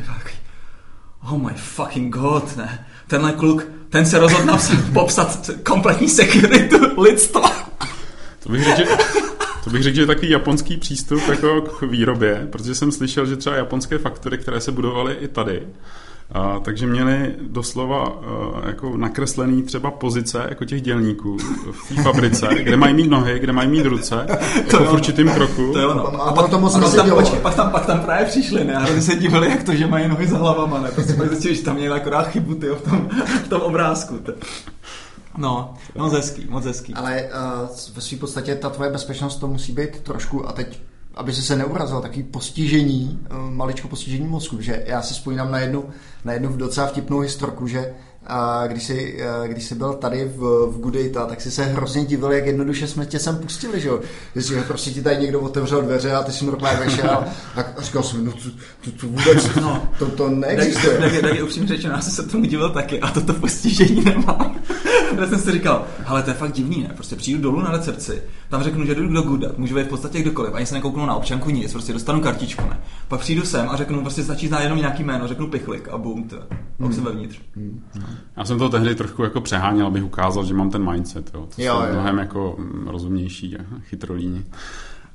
[1.24, 2.87] oh my fucking god, ne?
[3.07, 7.53] Tenhle kluk, ten se rozhodl napsat, popsat kompletní security lidstva.
[8.42, 8.96] To bych řekl,
[9.68, 13.37] to bych řekl, že je takový japonský přístup jako k výrobě, protože jsem slyšel, že
[13.37, 15.62] třeba japonské faktory, které se budovaly i tady,
[16.33, 21.38] A, takže měli doslova a, jako nakreslený třeba pozice jako těch dělníků
[21.72, 24.26] v té fabrice, kde mají mít nohy, kde mají mít ruce,
[24.70, 25.72] to jako v určitým kroku.
[25.72, 26.22] To je ono.
[26.22, 28.74] A pak to moc a pak, tam, počkej, pak, tam, pak tam právě přišli, ne?
[28.76, 30.90] A oni se divili, jak to, že mají nohy za hlavama, ne?
[30.90, 33.09] Prostě pak zjistili, že tam měli akorát chybu, tyjo, v tom,
[33.44, 34.18] v tom obrázku.
[34.18, 34.33] Ty.
[35.38, 36.94] No, moc hezký, moc hezký.
[36.94, 40.81] Ale uh, ve své podstatě ta tvoje bezpečnost to musí být trošku, a teď,
[41.14, 45.59] aby si se neurazil, takový postižení, uh, maličko postižení mozku, že já si vzpomínám na
[45.59, 45.85] jednu,
[46.24, 47.94] na jednu docela vtipnou historku, že
[48.28, 50.38] a když jsi, eh, když jsi byl tady v,
[50.72, 54.00] v Goodata, tak si se hrozně divil, jak jednoduše jsme tě sem pustili, že jo?
[54.36, 57.24] Že prostě ti tady někdo otevřel dveře a ty si normálně vešel a,
[57.78, 58.38] říkal jsem, no to,
[58.84, 59.88] to, to vůbec, No.
[59.98, 60.98] to, to Tak, neexistuje.
[60.98, 64.56] tak, tak je upřímně řečeno, já jsem se tomu divil taky a toto postižení nemám.
[65.18, 66.90] Já jsem si říkal, ale to je fakt divný, ne?
[66.94, 70.22] Prostě přijdu dolů na recepci, tam řeknu, že jdu do Goodat, můžu být v podstatě
[70.22, 72.80] kdokoliv, ani se nekouknu na občanku nic, prostě dostanu kartičku, ne?
[73.08, 76.28] Pak přijdu sem a řeknu, prostě stačí znát jenom nějaký jméno, řeknu pichlik a bum,
[76.28, 76.36] to.
[76.78, 77.38] Už jsem vevnitř.
[78.37, 81.48] Já jsem to tehdy trošku jako přeháněl, abych ukázal, že mám ten mindset, jo.
[81.57, 81.92] To Jo, jo.
[81.92, 84.44] mnohem jako mm, rozumnější a chytrolíni.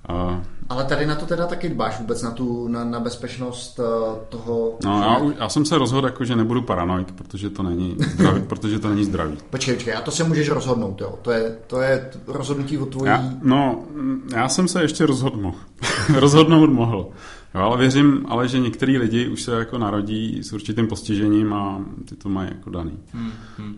[0.10, 0.38] Uh,
[0.70, 3.86] Ale tady na to teda taky dbáš vůbec na tu, na, na bezpečnost uh,
[4.30, 4.78] toho...
[4.86, 8.42] no, já, já, jsem se rozhodl, jako, že nebudu paranoik, protože to není zdravý.
[8.48, 9.38] protože to není zdravý.
[9.50, 11.20] Počkej, počkej, a to se můžeš rozhodnout, jo.
[11.22, 13.10] To je, to je rozhodnutí o tvojí...
[13.10, 15.52] Já, no, mm, já jsem se ještě rozhodl.
[16.16, 17.10] Rozhodnout mohl.
[17.56, 21.86] Jo, ale věřím, ale že některý lidi už se jako narodí s určitým postižením a
[22.06, 23.00] ty to mají jako daný.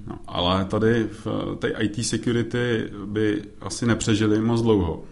[0.07, 5.03] No, ale tady v té IT security by asi nepřežili moc dlouho.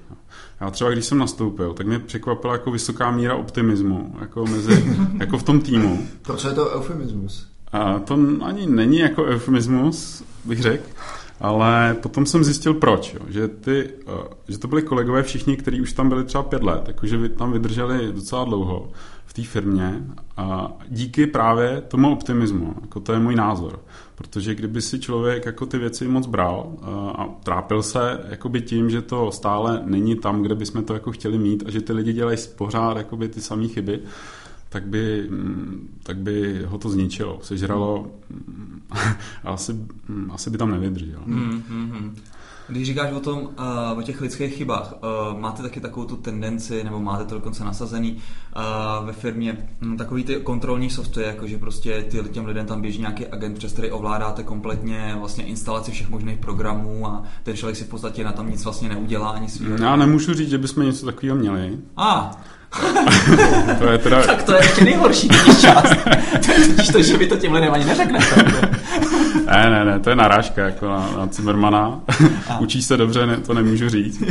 [0.62, 5.38] Já třeba, když jsem nastoupil, tak mě překvapila jako vysoká míra optimismu jako, mezi, jako
[5.38, 6.08] v tom týmu.
[6.22, 7.48] To, co je to eufemismus?
[7.72, 10.84] A to ani není jako eufemismus, bych řekl,
[11.40, 14.12] ale potom jsem zjistil proč, jo, že, ty, eh,
[14.48, 17.52] že to byli kolegové všichni, kteří už tam byli třeba pět let, jakože vy tam
[17.52, 18.92] vydrželi docela dlouho
[19.26, 20.04] v té firmě.
[20.38, 23.80] A díky právě tomu optimismu, jako to je můj názor,
[24.16, 28.90] protože kdyby si člověk jako ty věci moc bral eh, a trápil se jakoby tím,
[28.90, 32.14] že to stále není tam, kde bychom to jako chtěli mít a že ty lidi
[32.14, 34.00] dělají pořád jakoby ty samé chyby,
[34.74, 38.82] tak by, mm, tak by ho to zničilo, sežralo mm,
[39.44, 39.74] a asi,
[40.08, 41.20] mm, asi by tam nevydržel.
[41.26, 42.16] Hmm, hmm, hmm.
[42.68, 46.84] Když říkáš o tom, uh, o těch lidských chybách, uh, máte taky takovou tu tendenci,
[46.84, 51.58] nebo máte to dokonce nasazený uh, ve firmě, um, takový ty kontrolní software, jako že
[51.58, 56.10] prostě ty, těm lidem tam běží nějaký agent, přes který ovládáte kompletně vlastně instalaci všech
[56.10, 59.78] možných programů a ten člověk si v podstatě na tom nic vlastně neudělá ani svýho.
[59.78, 61.78] Já nemůžu říct, že bychom něco takového měli.
[61.98, 62.32] A,
[63.80, 65.30] To je teda, tak to je ještě nejhorší
[65.62, 65.96] část.
[66.46, 68.42] to je totiž to, že vy to těm lidem ani neřeknete.
[69.46, 72.00] ne, ne, ne, to je narážka jako na, na Zimmermana.
[72.50, 72.60] A.
[72.60, 74.24] Učí se dobře, ne, to nemůžu říct.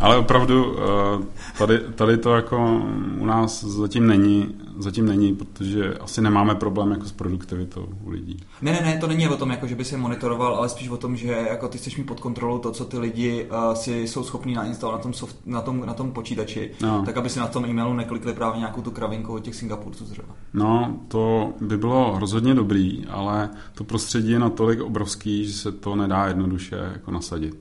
[0.00, 1.24] Ale opravdu eh,
[1.58, 2.82] tady, tady to jako
[3.18, 8.36] u nás zatím není, zatím není, protože asi nemáme problém jako s produktivitou u lidí.
[8.62, 10.96] Ne, ne, ne, to není o tom, jako, že by si monitoroval, ale spíš o
[10.96, 14.24] tom, že jako ty chceš mít pod kontrolou to, co ty lidi uh, si jsou
[14.24, 17.02] schopní nainstalovat na tom, soft, na tom, na tom počítači, No.
[17.06, 20.28] tak aby si na tom e-mailu neklikli právě nějakou tu kravinku od těch Singapurců třeba.
[20.54, 25.96] No, to by bylo rozhodně dobrý, ale to prostředí je natolik obrovský, že se to
[25.96, 27.58] nedá jednoduše jako nasadit.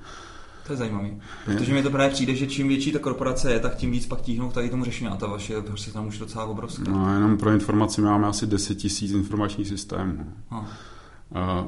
[0.68, 1.18] To je zajímavý.
[1.46, 4.22] Protože mi to právě přijde, že čím větší ta korporace je, tak tím víc pak
[4.22, 6.92] tíhnou tady tomu řešení a ta vaše prostě tam už docela obrovská.
[6.92, 10.26] No, jenom pro informaci my máme asi 10 tisíc informačních systémů.
[10.52, 10.68] No.
[11.34, 11.66] A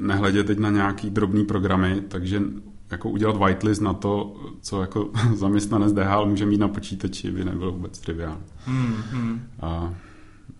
[0.00, 2.42] nehledě teď na nějaký drobný programy, takže
[2.90, 7.72] jako udělat whitelist na to, co jako zaměstnanec DHL může mít na počítači, by nebylo
[7.72, 8.44] vůbec triviální.
[8.64, 9.42] Hmm, hmm.
[9.60, 9.94] A,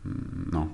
[0.04, 0.68] mm, no.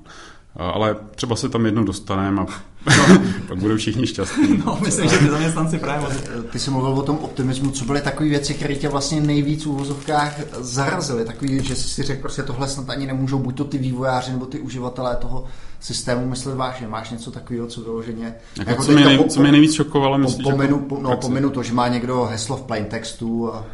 [0.56, 2.46] A, ale třeba se tam jednou dostaneme a
[3.48, 4.62] pak budou všichni šťastní.
[4.66, 6.12] No, myslím, že ty zaměstnanci právě moc...
[6.50, 9.68] Ty jsi mluvil o tom optimismu, co byly takové věci, které tě vlastně nejvíc v
[9.68, 11.24] úvozovkách zarazily.
[11.24, 14.46] Takový, že jsi si řekl, prostě tohle snad ani nemůžou buď to ty vývojáři nebo
[14.46, 15.44] ty uživatelé toho
[15.80, 16.88] systému myslet vážně.
[16.88, 18.34] Máš něco takového, co vyloženě...
[18.66, 20.44] Jako, co, mě nej, co mě nejvíc šokovalo, po, myslíš?
[20.44, 23.56] pominu, jako po, no, pominu to, že má někdo heslo v plain textu a...
[23.58, 23.64] A,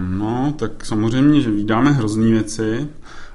[0.00, 2.88] No, tak samozřejmě, že vydáme hrozný věci,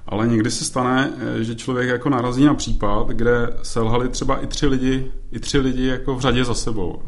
[0.07, 4.47] ale někdy se stane, eh, že člověk jako narazí na případ, kde selhali třeba i
[4.47, 7.01] tři lidi, i tři lidi jako v řadě za sebou.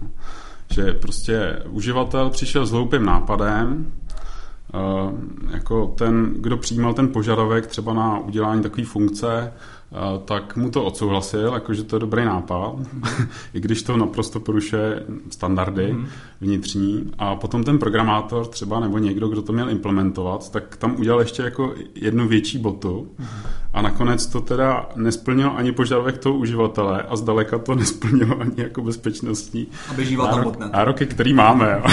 [0.69, 3.93] Že prostě uživatel přišel s hloupým nápadem,
[4.73, 4.77] eh,
[5.51, 9.53] jako ten, kdo přijímal ten požadavek třeba na udělání takové funkce,
[10.25, 12.75] tak mu to odsouhlasil, jakože to je dobrý nápad,
[13.53, 15.95] i když to naprosto porušuje standardy
[16.41, 17.11] vnitřní.
[17.17, 21.41] A potom ten programátor třeba, nebo někdo, kdo to měl implementovat, tak tam udělal ještě
[21.43, 23.07] jako jednu větší botu
[23.73, 28.81] a nakonec to teda nesplnilo ani požadavek toho uživatele a zdaleka to nesplnilo ani jako
[28.81, 30.73] bezpečnostní A běžíval tam botnet.
[30.73, 31.81] nároky, který máme.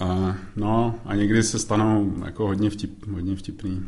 [0.00, 3.82] A, no a někdy se stanou jako hodně, vtip, hodně vtipný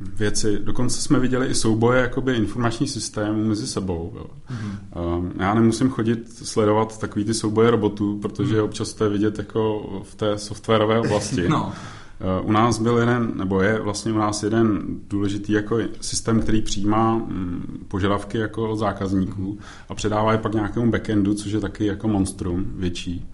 [0.00, 0.58] věci.
[0.58, 4.12] Dokonce jsme viděli i souboje jakoby informační systémů mezi sebou.
[4.16, 4.26] Jo.
[4.50, 5.30] Mm-hmm.
[5.38, 8.64] Já nemusím chodit sledovat takový ty souboje robotů, protože mm.
[8.64, 11.44] občas to je vidět jako v té softwarové oblasti.
[11.48, 11.72] no.
[12.20, 16.62] Eh, u nás byl jeden, nebo je vlastně u nás jeden důležitý jako systém, který
[16.62, 22.08] přijímá mm, požadavky jako zákazníků a předává je pak nějakému backendu, což je taky jako
[22.08, 23.28] monstrum větší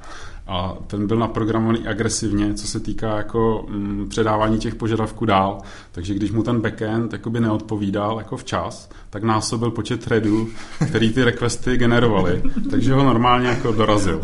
[0.48, 5.58] a ten byl naprogramovaný agresivně, co se týká jako mm, předávání těch požadavků dál.
[5.92, 10.48] Takže když mu ten backend jakoby neodpovídal jako včas, tak násobil počet threadů,
[10.88, 14.20] který ty requesty generovaly, takže ho normálně jako dorazil.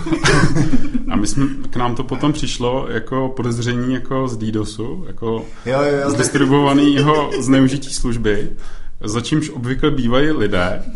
[1.10, 5.82] a my jsme, k nám to potom přišlo jako podezření jako z DDoSu, jako jo,
[5.82, 8.50] jo, jo, z distribuovaného zneužití služby
[9.04, 10.82] za čímž obvykle bývají lidé.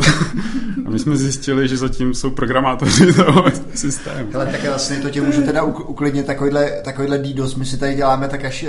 [0.87, 3.45] A my jsme zjistili, že zatím jsou programátoři toho
[3.75, 4.29] systému.
[4.35, 8.29] Ale tak vlastně to tě můžu teda uklidnit, takovýhle, takovýhle DDoS, my si tady děláme
[8.29, 8.67] tak až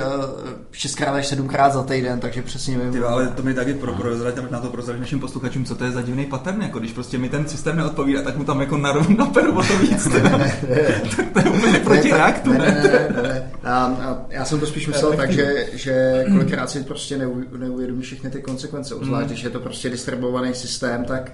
[0.72, 2.92] 6 až 7 za týden, takže přesně vím.
[2.92, 5.92] Ty, ale to mi taky pro, prozrať, na to prozrať našim posluchačům, co to je
[5.92, 9.18] za divný pattern, jako když prostě mi ten systém neodpovídá, tak mu tam jako narovnu
[9.18, 10.08] naperu o to víc.
[10.08, 11.02] Ne, ne, ne, ne.
[11.18, 12.58] tak to je úplně proti reaktu, ne?
[12.58, 13.52] ne, ne, ne, ne.
[13.64, 17.18] A, a já jsem to spíš myslel tak, že, že kolikrát si prostě
[17.58, 21.32] neuvědomí všechny ty konsekvence, obzvlášť když je to prostě distribuovaný systém, tak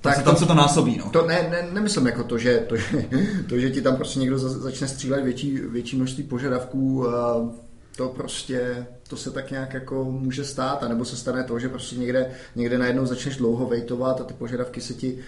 [0.00, 1.10] tak tam, to, se to násobí, no.
[1.10, 3.08] To ne, ne, nemyslím jako to, že, to, že,
[3.48, 7.06] to, že ti tam prostě někdo začne střílet větší, větší množství požadavků,
[7.96, 11.96] to prostě, to se tak nějak jako může stát, anebo se stane to, že prostě
[11.96, 15.18] někde, někde najednou začneš dlouho vejtovat a ty požadavky se ti,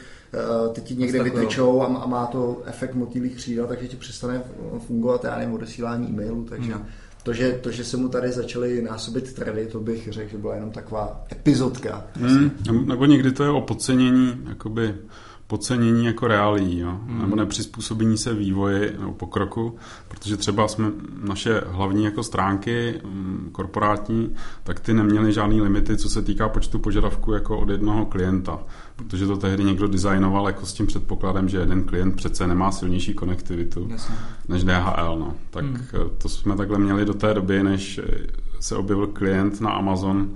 [0.73, 4.43] ty ti někde vytečou a, a má to efekt motýlých křídel, takže ti přestane
[4.87, 6.71] fungovat, já nevím, odesílání e-mailu, takže...
[6.71, 6.87] No
[7.23, 10.55] to, že, to, že se mu tady začaly násobit tredy, to bych řekl, že byla
[10.55, 12.05] jenom taková epizodka.
[12.15, 12.51] Hmm,
[12.87, 14.95] nebo někdy to je o podcenění, jakoby
[15.51, 17.01] podcenění jako reálí, jo?
[17.07, 17.21] Hmm.
[17.21, 19.77] nebo nepřizpůsobení se vývoji nebo pokroku,
[20.09, 20.91] protože třeba jsme
[21.29, 26.79] naše hlavní jako stránky mm, korporátní, tak ty neměly žádný limity, co se týká počtu
[26.79, 28.59] požadavků jako od jednoho klienta,
[29.05, 33.15] protože to tehdy někdo designoval jako s tím předpokladem, že jeden klient přece nemá silnější
[33.15, 34.15] konektivitu Jasně.
[34.49, 35.17] než DHL.
[35.19, 35.35] No.
[35.51, 35.87] Tak hmm.
[36.19, 38.01] to jsme takhle měli do té doby, než
[38.61, 40.31] se objevil klient na Amazon,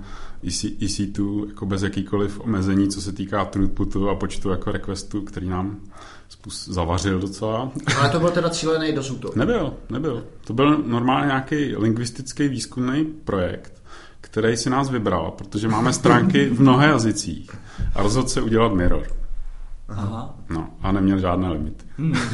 [0.47, 5.49] EC, EC2 jako bez jakýkoliv omezení, co se týká throughputu a počtu jako requestů, který
[5.49, 5.77] nám
[6.65, 7.71] zavařil docela.
[7.99, 9.35] Ale to byl teda cílený dosud?
[9.35, 10.23] Nebyl, nebyl.
[10.47, 13.83] To byl normálně nějaký lingvistický výzkumný projekt,
[14.35, 17.51] který si nás vybral, protože máme stránky v mnoha jazycích
[17.95, 19.07] a rozhodl se udělat mirror.
[19.87, 20.35] Aha.
[20.49, 21.85] No, a neměl žádné limity.
[21.97, 22.13] Hmm.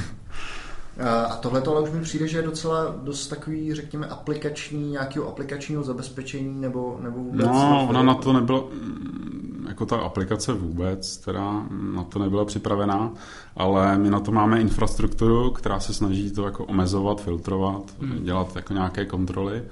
[1.29, 5.83] A tohle ale už mi přijde, že je docela dost takový, řekněme, aplikační, nějakého aplikačního
[5.83, 7.45] zabezpečení nebo, nebo vůbec?
[7.45, 13.11] No, ona na to nebyla, mm, jako ta aplikace vůbec, teda na to nebyla připravená,
[13.55, 18.23] ale my na to máme infrastrukturu, která se snaží to jako omezovat, filtrovat, hmm.
[18.23, 19.63] dělat jako nějaké kontroly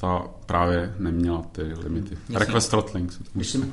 [0.00, 2.18] ta právě neměla ty limity.
[2.34, 3.12] Request throttling.
[3.32, 3.72] Když jsem,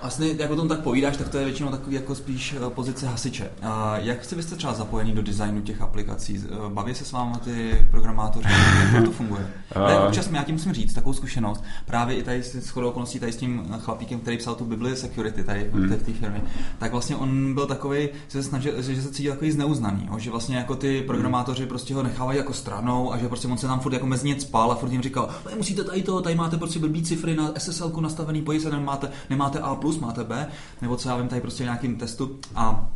[0.00, 3.06] Vlastně, jak o tom tak povídáš, tak to je většinou takový jako spíš eh, pozice
[3.06, 3.50] hasiče.
[3.62, 6.44] A jak jste byste třeba zapojení do designu těch aplikací?
[6.44, 8.48] Eh, baví se s vámi ty programátoři?
[8.94, 9.46] Jak to funguje?
[9.86, 11.64] Ne, občas já tím musím říct takovou zkušenost.
[11.84, 15.44] Právě i tady s chodou okolností tady s tím chlapíkem, který psal tu Bibli Security
[15.44, 15.88] tady hmm.
[15.88, 16.42] v té firmě,
[16.78, 20.56] tak vlastně on byl takový, že se snažil, že se cítil takový zneuznaný, že vlastně
[20.56, 23.92] jako ty programátoři prostě ho nechávají jako stranou a že prostě on se tam furt
[23.92, 27.02] jako mezi ně spal a furt jim říkal, musíte tady to, tady máte prostě blbý
[27.02, 30.46] cifry na SSL nastavený, pojď se nemáte, nemáte A+, máte B,
[30.82, 32.88] nebo co já vím tady prostě nějakým testu a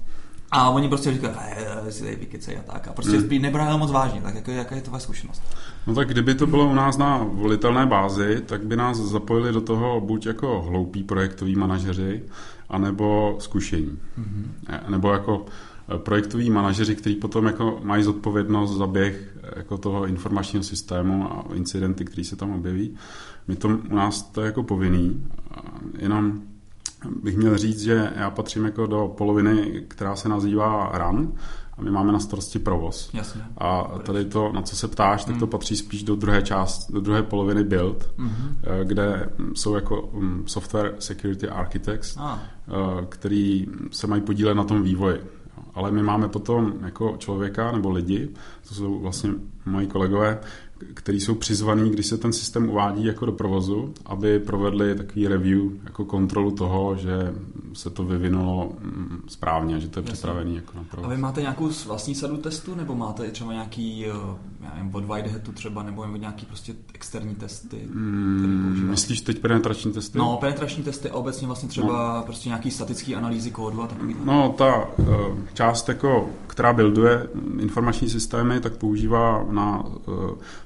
[0.52, 1.34] a oni prostě říkají,
[1.88, 2.88] si tady vykycej a tak.
[2.88, 3.42] A prostě hmm.
[3.42, 4.20] nebrali moc vážně.
[4.20, 5.42] Tak jako, jaká je to vaše zkušenost?
[5.86, 9.60] No tak kdyby to bylo u nás na volitelné bázi, tak by nás zapojili do
[9.60, 12.22] toho buď jako hloupí projektoví manažeři,
[12.68, 13.98] anebo zkušení.
[14.18, 14.90] Mm-hmm.
[14.90, 15.46] Nebo jako
[15.94, 21.32] eh, projektoví manažeři, kteří potom jako mají zodpovědnost za běh eh, jako toho informačního systému
[21.32, 22.94] a incidenty, které se tam objeví.
[23.48, 25.26] My to u nás to je jako povinný,
[25.98, 26.40] jenom
[27.22, 31.32] bych měl říct, že já patřím jako do poloviny, která se nazývá RAN
[31.78, 33.10] a my máme na starosti provoz.
[33.14, 33.42] Jasně.
[33.58, 35.50] A tady to, na co se ptáš, tak to mm.
[35.50, 38.84] patří spíš do druhé část, do druhé poloviny build, mm-hmm.
[38.84, 42.38] kde jsou jako mm, software security architects, ah.
[43.08, 45.20] který se mají podílet na tom vývoji.
[45.74, 48.28] Ale my máme potom jako člověka nebo lidi,
[48.68, 49.30] to jsou vlastně
[49.66, 50.40] moji kolegové,
[50.94, 55.60] který jsou přizvaný, když se ten systém uvádí jako do provozu, aby provedli takový review,
[55.84, 57.34] jako kontrolu toho, že
[57.72, 60.12] se to vyvinulo mm, správně, že to je Jasně.
[60.12, 61.06] připravený jako na provoz.
[61.06, 64.10] A vy máte nějakou vlastní sadu testů, nebo máte i třeba nějaký, eh,
[64.60, 70.18] já nevím, od Whiteheadu třeba, nebo nějaký prostě externí testy, hmm, Myslíš teď penetrační testy?
[70.18, 72.22] No, penetrační testy a obecně vlastně třeba no.
[72.22, 74.16] prostě nějaký statický analýzy kódu a takový.
[74.24, 75.06] No, ta uh,
[75.54, 77.28] část, jako, která builduje
[77.58, 79.94] informační systémy, tak používá na uh,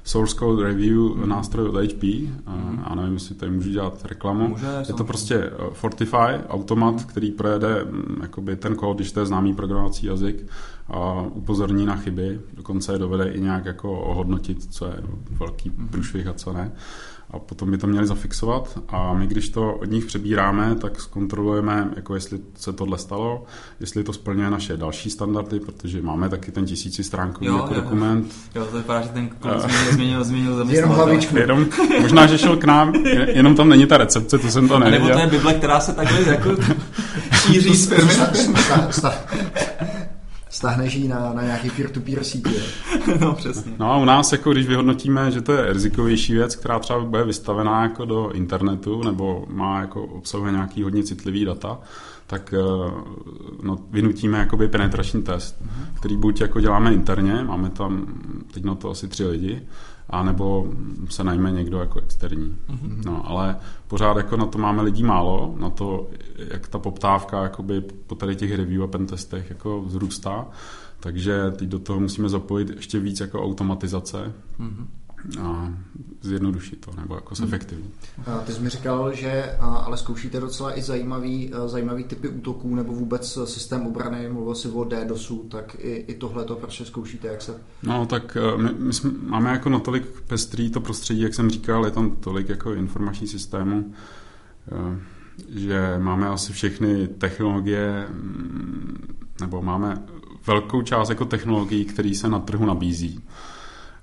[0.04, 1.28] source code review mm.
[1.28, 2.80] nástroj od HP, mm.
[2.84, 4.48] a nevím, jestli tady můžu dělat reklamu.
[4.48, 6.98] Může, je to prostě Fortify, automat, mm.
[6.98, 10.46] který projede mm, jakoby ten kód, když to je známý programovací jazyk,
[10.88, 14.96] a upozorní na chyby, dokonce je dovede i nějak jako ohodnotit, co je
[15.30, 15.88] velký mm.
[15.88, 16.72] průšvih a co ne
[17.34, 21.90] a potom by to měli zafixovat a my, když to od nich přebíráme, tak zkontrolujeme,
[21.96, 23.44] jako jestli se tohle stalo,
[23.80, 27.80] jestli to splňuje naše další standardy, protože máme taky ten tisíci stránkový jo, jako jo,
[27.80, 28.32] dokument.
[28.54, 29.54] Jo, to vypadá, že ten kluk
[29.90, 31.36] změnil, změnil, změnil Jenom hlavičku.
[31.36, 31.66] Jenom,
[32.00, 32.94] možná, že šel k nám,
[33.26, 35.08] jenom tam není ta recepce, to jsem to nevěděl.
[35.08, 36.50] Nebo to je Bible, která se takhle jako
[37.32, 38.12] šíří z firmy
[40.54, 42.62] stáhneš ji na, na nějaký peer-to-peer sítě.
[43.20, 43.72] no přesně.
[43.78, 47.24] No a u nás, jako když vyhodnotíme, že to je rizikovější věc, která třeba bude
[47.24, 51.78] vystavená jako do internetu, nebo má jako obsahuje nějaký hodně citlivý data,
[52.26, 52.90] tak eh,
[53.62, 55.98] no, vynutíme jakoby penetrační test, mm-hmm.
[55.98, 58.06] který buď jako děláme interně, máme tam
[58.54, 59.62] teď na to asi tři lidi,
[60.10, 60.72] a nebo
[61.08, 62.56] se najme někdo jako externí.
[62.68, 63.04] Mm-hmm.
[63.04, 63.56] No, ale
[63.88, 66.10] pořád jako na to máme lidí málo, na to,
[66.50, 70.46] jak ta poptávka jakoby po tady těch review a pentestech jako vzrůstá,
[71.00, 74.32] takže teď do toho musíme zapojit ještě víc jako automatizace.
[74.60, 74.86] Mm-hmm
[75.40, 75.72] a
[76.20, 77.90] zjednodušit to, nebo jako zefektivní.
[78.16, 78.40] Hmm.
[78.46, 83.38] Ty jsi mi říkal, že ale zkoušíte docela i zajímavý, zajímavý typy útoků, nebo vůbec
[83.44, 87.60] systém obrany, mluvil si o DDoSu, tak i, i tohle to prostě zkoušíte, jak se...
[87.82, 91.84] No, tak e, my, my jsme, máme jako natolik pestrý to prostředí, jak jsem říkal,
[91.84, 93.94] je tam tolik jako informační systémů,
[94.72, 94.98] e,
[95.48, 100.02] že máme asi všechny technologie, mm, nebo máme
[100.46, 103.20] velkou část jako technologií, které se na trhu nabízí.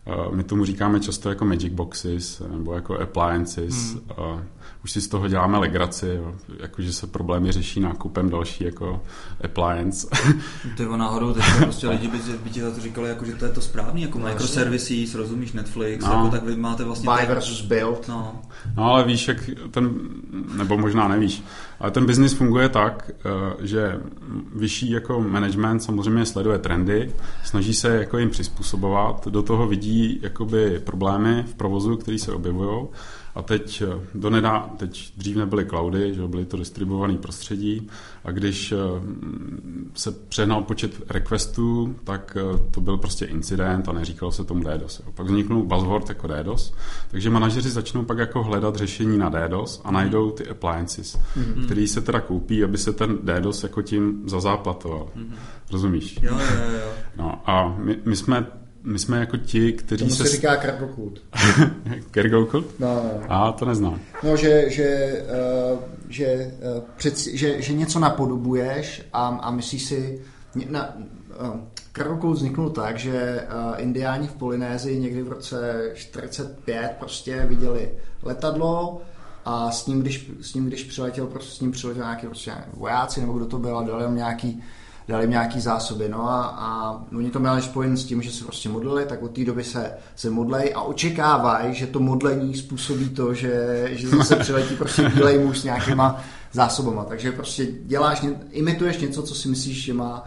[0.06, 3.94] Eh, my tomu říkáme často jako magic boxes nebo jako appliances.
[3.94, 4.44] Hmm.
[4.84, 6.20] Už si z toho děláme legraci,
[6.60, 9.02] jakože se problémy řeší nákupem další jako
[9.44, 10.08] appliance.
[10.78, 13.46] Ty o náhodou teď prostě lidi by, by ti za to říkali, jako, že to
[13.46, 16.12] je to správný, jako no, microservices, rozumíš Netflix, no.
[16.12, 17.10] jako, tak vy máte vlastně...
[17.18, 18.08] Buy versus build.
[18.08, 18.42] No.
[18.78, 19.94] no ale víš, jak ten,
[20.58, 21.44] nebo možná nevíš,
[21.80, 23.30] ale ten biznis funguje tak, eh,
[23.60, 24.00] že
[24.56, 29.91] vyšší jako management samozřejmě sleduje trendy, snaží se jako jim přizpůsobovat, do toho vidí
[30.22, 32.88] jakoby problémy v provozu, které se objevují
[33.36, 37.90] a teď, eh, do nedá, teď dřív nebyly cloudy, že byly to distribuované prostředí
[38.24, 38.76] a když eh,
[39.94, 45.02] se přehnal počet requestů, tak eh, to byl prostě incident a neříkalo se tomu DDoS.
[45.16, 46.74] Pak vzniknul buzzword jako DDoS,
[47.12, 51.66] takže manažeři začnou pak jako hledat řešení na DDoS a najdou ty appliances, mm-hmm.
[51.66, 55.08] který se teda koupí, aby se ten DDoS jako tím zazáplatoval.
[55.16, 55.36] Mm-hmm.
[55.72, 56.20] Rozumíš?
[56.22, 56.92] Jo, jo, jo.
[57.18, 58.48] No a my, my jsme
[58.84, 60.24] my jsme jako ti, kteří Tomu se...
[60.24, 61.20] se říká Kergokult.
[62.12, 62.66] Kergokult?
[62.80, 63.22] No, no.
[63.30, 64.00] A to neznám.
[64.24, 65.22] No, že, že,
[65.74, 65.80] uh,
[66.10, 70.20] že, uh, před, že, že něco napodobuješ a, a myslíš si...
[70.70, 71.60] Na, uh,
[71.92, 77.92] Kergokult vzniknul tak, že uh, indiáni v Polynézii někdy v roce 45 prostě viděli
[78.24, 79.02] letadlo
[79.46, 83.22] a s ním, když, s ním, když přiletěl, prostě s ním přiletěl nějaký prostě vojáci,
[83.22, 84.64] nebo kdo to byl a dali nějaký
[85.08, 86.10] dali jim nějaký zásoby.
[86.10, 89.32] No a, a oni to měli spojen s tím, že se prostě modlili, tak od
[89.32, 94.36] té doby se, se modlej a očekávají, že to modlení způsobí to, že, že zase
[94.40, 96.22] přiletí prostě bílej muž s nějakýma
[96.52, 97.04] zásobama.
[97.04, 100.24] Takže prostě děláš, imituješ něco, co si myslíš, že má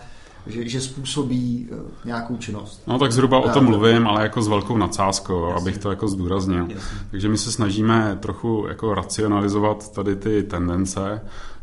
[0.47, 2.83] že, že způsobí uh, nějakou činnost.
[2.87, 5.61] No tak zhruba o tom mluvím, ale jako s velkou nadsázkou, Jasně.
[5.61, 6.67] abych to jako zdůraznil.
[6.69, 6.99] Jasně.
[7.11, 11.54] Takže my se snažíme trochu jako racionalizovat tady ty tendence, Eh,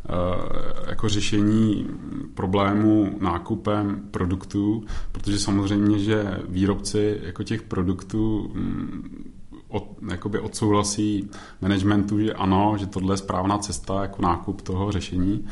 [0.88, 1.88] jako řešení
[2.34, 9.32] problému nákupem produktů, protože samozřejmě, že výrobci jako těch produktů mm,
[9.68, 11.30] od, jakoby odsouhlasí
[11.62, 15.46] managementu, že ano, že tohle je správná cesta jako nákup toho řešení.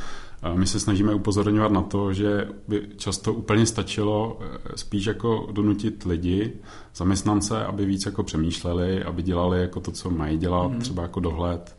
[0.43, 5.47] Eh, my se snažíme upozorňovat na to, že by často úplně stačilo eh, spíš jako
[5.51, 6.53] donutit lidi,
[6.95, 10.79] zaměstnance, aby víc jako přemýšleli, aby dělali jako to, co mají dělat, mm.
[10.79, 11.78] třeba jako dohled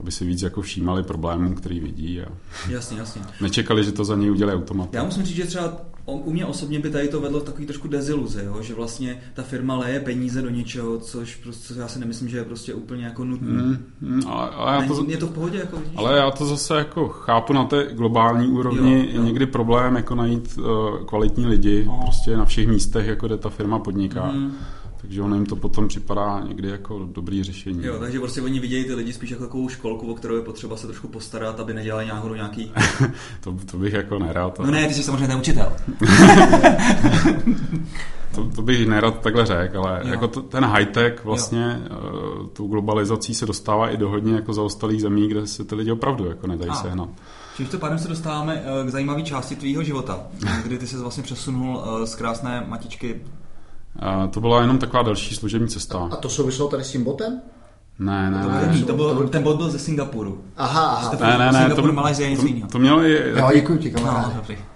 [0.00, 2.26] aby si víc jako všímali problémů, který vidí a
[2.68, 3.22] jasně, jasně.
[3.40, 4.94] nečekali, že to za něj udělají automat.
[4.94, 7.88] Já musím říct, že třeba u mě osobně by tady to vedlo v takový trošku
[7.88, 8.62] deziluze, jo?
[8.62, 12.44] že vlastně ta firma leje peníze do něčeho, což prostě já si nemyslím, že je
[12.44, 13.62] prostě úplně jako nutné.
[13.62, 15.94] Mm, mm, ale, ale já to, je to v pohodě, jako vidíš?
[15.96, 19.22] Ale já to zase jako chápu na té globální úrovni, jo, jo.
[19.22, 22.02] někdy problém jako najít uh, kvalitní lidi, oh.
[22.02, 24.32] prostě na všech místech, jako kde ta firma podniká.
[24.32, 24.52] Mm.
[25.00, 27.84] Takže ono jim to potom připadá někdy jako dobrý řešení.
[27.84, 30.76] Jo, takže prostě oni vidějí ty lidi spíš jako takovou školku, o kterou je potřeba
[30.76, 32.72] se trošku postarat, aby nedělali náhodou nějaký...
[33.40, 34.60] to, to bych jako nerad.
[34.60, 34.66] Ale...
[34.66, 35.72] No ne, ty jsi samozřejmě ten učitel.
[38.34, 40.10] to, to bych nerad takhle řekl, ale jo.
[40.10, 41.96] jako to, ten high-tech vlastně jo.
[42.40, 45.92] uh, tou globalizací se dostává i do hodně jako zaostalých zemí, kde se ty lidi
[45.92, 47.08] opravdu jako nedají sehnat.
[47.56, 50.26] Čímž to pádem se dostáváme uh, k zajímavé části tvýho života,
[50.64, 53.20] kdy ty se vlastně přesunul uh, z krásné matičky
[53.98, 56.08] A to byla jenom taková další služební cesta.
[56.10, 57.40] A to souvislo tady s tím botem?
[57.98, 58.66] Ne, ne, To ne.
[58.66, 60.44] není, to byl, ten bod byl ze Singapuru.
[60.56, 61.16] Aha, aha.
[61.20, 62.68] Ne, ne, ne, to, něco to, jiného.
[62.68, 63.32] to mělo i...
[63.36, 64.32] Jo, děkuji ti, No.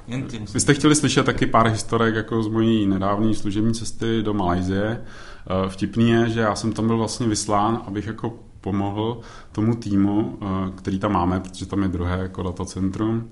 [0.07, 0.55] Jen ty musím.
[0.55, 5.01] Vy jste chtěli slyšet taky pár historek jako z mojí nedávné služební cesty do Malajzie.
[5.01, 9.21] Eh, Vtipný je, že já jsem tam byl vlastně vyslán, abych jako pomohl
[9.53, 13.31] tomu týmu, eh, který tam máme, protože tam je druhé jako datacentrum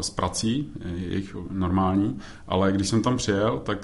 [0.00, 3.78] s prací, jejich normální, ale když jsem tam přijel, tak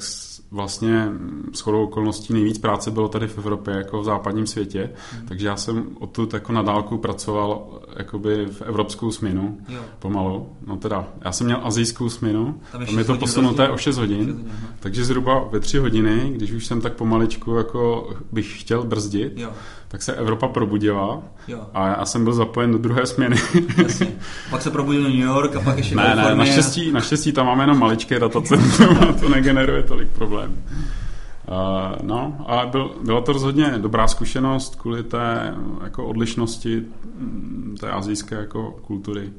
[0.50, 1.08] vlastně
[1.52, 4.90] s chodou okolností nejvíc práce bylo tady v Evropě, jako v západním světě,
[5.28, 9.80] takže já jsem odtud jako na dálku pracoval jakoby v evropskou směnu, Jo.
[9.98, 10.48] pomalu.
[10.66, 14.18] No teda, já jsem měl azijskou směnu, Tam tam je to posunuté o 6 hodin,
[14.18, 14.68] Šest hodin, aha.
[14.80, 19.50] takže zhruba ve 3 hodiny, když už jsem tak pomaličku jako bych chtěl brzdit, Jo,
[19.92, 23.36] tak se Evropa probudila jo, a já jsem byl zapojen do druhé směny.
[23.82, 24.08] jasně.
[24.50, 27.78] Pak se probudil New York a pak ještě ne, ne, naštěstí, naštěstí tam máme jenom
[27.78, 30.54] maličké datacentrum a to negeneruje tolik problémů.
[30.54, 31.56] Uh,
[32.02, 36.82] no a byl, byla to rozhodně dobrá zkušenost kvůli té jako odlišnosti
[37.18, 39.30] mm, té azijské jako kultury.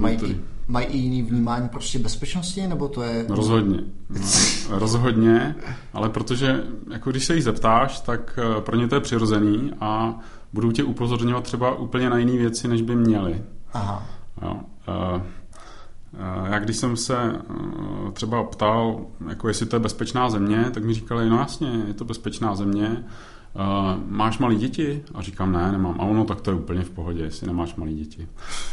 [0.00, 0.38] Mají, kultury.
[0.38, 0.42] i-
[0.72, 3.24] mají i jiný vnímání prostě bezpečnosti, nebo to je...
[3.28, 3.78] Rozhodně.
[4.10, 5.54] No, rozhodně,
[5.92, 10.18] ale protože jako když se jich zeptáš, tak eh, pro ně to je přirozený a
[10.52, 13.42] budou tě upozorňovat třeba úplně na jiné věci, než by měli.
[13.72, 14.06] Aha.
[14.42, 14.60] Jo.
[14.88, 15.22] eh,
[16.14, 17.16] eh, Já když jsem se
[18.12, 22.04] třeba ptal, jako jestli to je bezpečná země, tak mi říkali, no jasně, je to
[22.04, 23.04] bezpečná země,
[23.54, 25.02] Uh, máš malé děti?
[25.14, 26.00] A říkám, ne, nemám.
[26.00, 28.28] A ono, tak to je úplně v pohodě, jestli nemáš malé děti.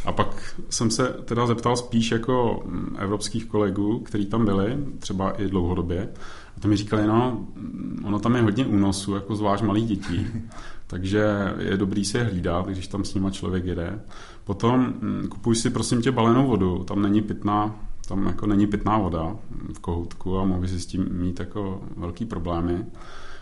[0.05, 5.31] A pak jsem se teda zeptal spíš jako mm, evropských kolegů, kteří tam byli, třeba
[5.31, 6.09] i dlouhodobě.
[6.57, 10.27] A to mi říkali, no, mm, ono tam je hodně únosů, jako zvlášť malých dětí.
[10.87, 13.99] Takže je dobrý si je hlídat, když tam s nima člověk jede.
[14.43, 17.75] Potom mm, kupuj si prosím tě balenou vodu, tam není pitná,
[18.07, 19.35] tam jako není pitná voda
[19.73, 22.85] v kohoutku a mohl si s tím mít jako velký problémy.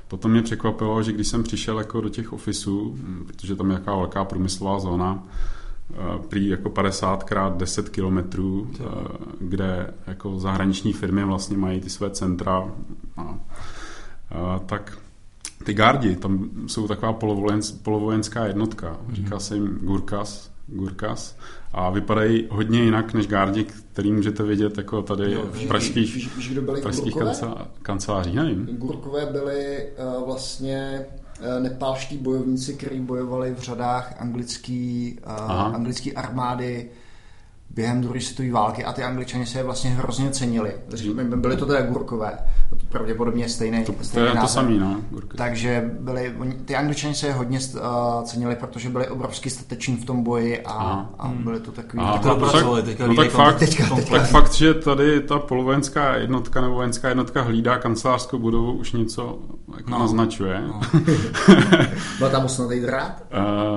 [0.08, 3.74] Potom mě překvapilo, že když jsem přišel jako do těch ofisů, mm, protože tam je
[3.74, 5.24] jaká velká průmyslová zóna,
[5.94, 5.96] eh,
[6.30, 8.84] prý jako 50 krát 10 kilometrů, eh,
[9.40, 12.72] kde jako zahraniční firmy vlastně mají ty své centra,
[13.18, 14.98] a, a, tak
[15.64, 21.38] ty gardi, tam jsou taková polovojens, polovojenská jednotka, říká se jim Gurkas, Gurkas
[21.78, 26.36] a vypadají hodně jinak než gardi, který můžete vidět jako tady Jo, v pražských, Víš,
[26.36, 27.26] víš kdo byli pražských Gurkové?
[27.26, 28.66] kancelá, kancelářích, nevím.
[28.66, 31.06] Gurkové byli uh, vlastně
[31.40, 36.90] uh, nepálští bojovníci, kteří bojovali v řadách anglický, uh, anglický armády
[37.70, 40.74] během druhé světové války a ty angličani se je vlastně hrozně cenili.
[41.36, 42.38] Byli to teda Gurkové,
[43.00, 44.98] pravděpodobně stejný, To, to stejný je to samý, no.
[45.12, 45.38] Gurky.
[45.38, 47.82] Takže byli, oni- ty angličani se je hodně uh,
[48.24, 52.04] cenili, protože byli obrovsky stateční v tom boji a, a byli to takový...
[52.04, 55.22] Aha, to no, tak, teďka no, tak, fakt, teďka- no, teďka- tak fakt, že tady
[55.22, 59.40] ta polovojenská jednotka nebo vojenská jednotka hlídá kancelářskou budovu, už něco
[59.78, 60.00] jako No.
[60.00, 60.64] naznačuje.
[60.68, 60.82] No.
[62.20, 63.24] Byl tam osnatý drát?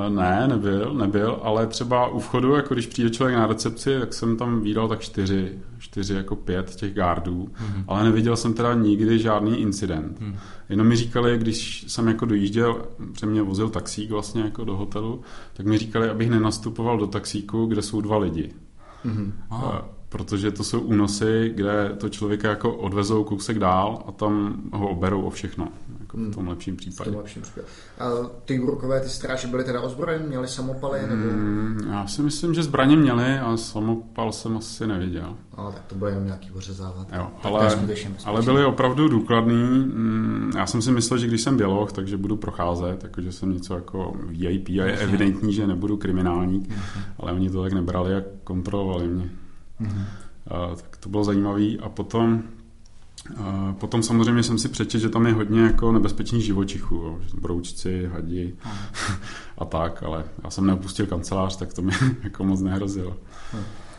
[0.09, 4.15] Uh, ne, nebyl, nebyl, ale třeba u vchodu, jako když přijde člověk na recepci, tak
[4.15, 7.85] jsem tam výdal tak čtyři, čtyři jako pět těch gardů, mm-hmm.
[7.89, 10.21] ale neviděl jsem teda nikdy žádný incident.
[10.21, 10.37] Mm.
[10.69, 15.21] Jenom mi říkali, když jsem jako dojížděl, pře mě vozil taxík vlastně jako do hotelu,
[15.53, 18.53] tak mi říkali, abych nenastupoval do taxíku, kde jsou dva lidi.
[19.51, 19.89] Aha.
[20.09, 25.23] Protože to jsou únosy, kde to člověka jako odvezou kousek dál a tam ho oberou
[25.23, 25.69] o všechno.
[26.01, 27.11] Jako v tom lepším V případě.
[27.11, 27.67] tom lepším případě.
[27.99, 28.05] A
[28.45, 31.15] ty Gurkové, ty stráže byly teda ozbrojeny, měli samopaly, nebo...
[31.33, 35.37] Mm, já si myslím, že zbraně měli, ale samopal jsem asi neviděl.
[35.57, 37.09] Ale tak to bylo jenom nějaký ořezávat.
[37.17, 37.69] Jo, ale,
[38.25, 39.63] ale byli opravdu důkladný.
[39.79, 43.53] Mm, Já jsem si myslel, že když jsem běloch, takže budu procházet, jako že jsem
[43.53, 46.71] něco jako VIP a je evidentní, že nebudu kriminálník,
[47.19, 49.31] ale oni to tak nebrali a kontrolovali mě.
[49.81, 50.05] Mhm.
[50.51, 51.77] A, tak to bylo zajímavé.
[51.83, 52.43] A potom,
[53.37, 58.11] a potom samozřejmě jsem si přečetl, že tam je hodně jako nebezpečných živočichů, jo, broučci,
[58.13, 58.55] hadi
[59.59, 63.17] a tak, ale já jsem neopustil kancelář, tak to mi jako moc nehrozilo.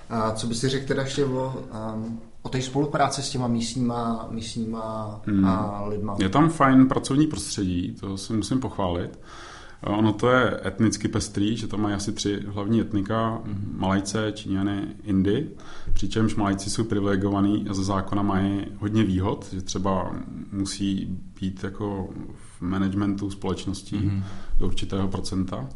[0.10, 1.64] A co bys si řekl teda ještě o,
[1.96, 5.46] um, o té spolupráci s těma místníma, místníma Hmm.
[5.46, 6.16] a lidma?
[6.20, 9.20] Je tam fajn pracovní prostředí, to si musím pochválit.
[9.84, 13.42] A Ono to je etnicky pestrý, že tam mají asi tři hlavní etnika,
[13.78, 15.48] Malajce, Číňany, Indy,
[15.94, 20.12] přičemž Malajci jsou privilegovaní a ze zákona mají hodně výhod, že třeba
[20.52, 22.10] musí být jako
[22.58, 24.24] v managementu společností Mhm.
[24.60, 25.70] do určitého procenta.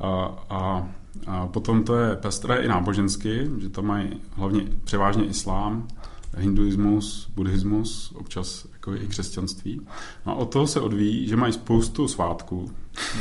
[0.00, 0.10] A,
[0.50, 0.88] a,
[1.26, 5.88] a potom to je pestré i nábožensky, že tam mají hlavně převážně islám,
[6.38, 9.80] hinduismus, buddhismus, občas jako i křesťanství.
[10.26, 12.70] No a od toho se odvíjí, že mají spoustu svátků,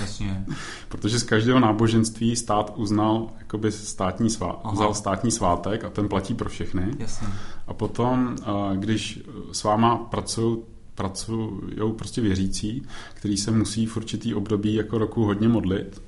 [0.02, 0.46] Jasně.
[0.90, 6.34] protože z každého náboženství stát uznal jakoby státní, svá, vzal státní svátek a ten platí
[6.34, 6.92] pro všechny.
[7.00, 7.28] Jasně.
[7.68, 9.20] A potom, eh, když
[9.52, 10.58] s váma pracují
[10.96, 11.50] pracují
[11.98, 16.02] prostě věřící, který se musí v určitý období jako roku hodně modlit,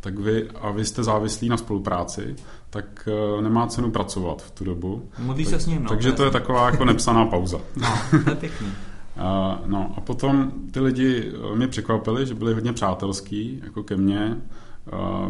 [0.00, 2.36] tak vy, a vy jste závislí na spolupráci,
[2.70, 5.08] tak uh, nemá cenu pracovat v tu dobu.
[5.18, 5.88] Modlí tak, se s ním, no.
[5.88, 7.60] Takže to je taková jako nepsaná pauza.
[7.76, 8.68] No, to je pěkný.
[9.16, 14.36] A, no a potom ty lidi mě překvapili, že byli hodně přátelský jako ke mně,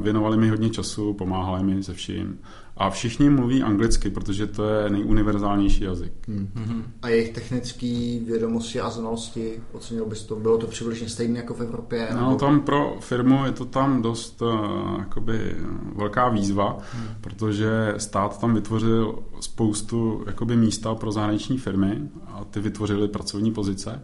[0.00, 2.38] věnovali mi hodně času, pomáhali mi se vším.
[2.76, 6.12] A všichni mluví anglicky, protože to je nejuniverzálnější jazyk.
[6.28, 6.82] Mm-hmm.
[7.02, 10.36] A jejich technické vědomosti a znalosti, ocenil bys to?
[10.36, 12.08] Bylo to přibližně stejné jako v Evropě?
[12.14, 12.34] No, nebo...
[12.34, 15.56] tam pro firmu je to tam dost uh, jakoby,
[15.96, 17.08] velká výzva, mm.
[17.20, 24.02] protože stát tam vytvořil spoustu jakoby, místa pro zahraniční firmy a ty vytvořili pracovní pozice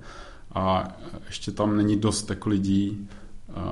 [0.54, 0.88] a
[1.26, 3.08] ještě tam není dost jako lidí,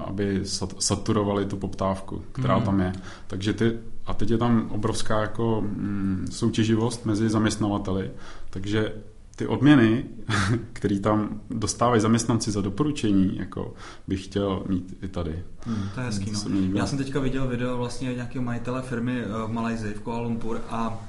[0.05, 0.41] aby
[0.79, 2.65] saturovali tu poptávku, která mm.
[2.65, 2.93] tam je.
[3.27, 3.79] Takže ty,
[4.09, 8.11] a teď je tam obrovská jako mm, soutěživost mezi zaměstnavateli,
[8.51, 8.93] takže
[9.37, 10.05] ty odměny,
[10.73, 13.75] které tam dostávají zaměstnanci za doporučení, jako
[14.09, 15.43] bych chtěl mít i tady.
[15.67, 16.79] Hmm, to je hezký, no.
[16.79, 20.61] Já jsem teďka viděl video vlastně nějakého majitele firmy eh, v Malajzi, v Kuala Lumpur
[20.71, 21.01] a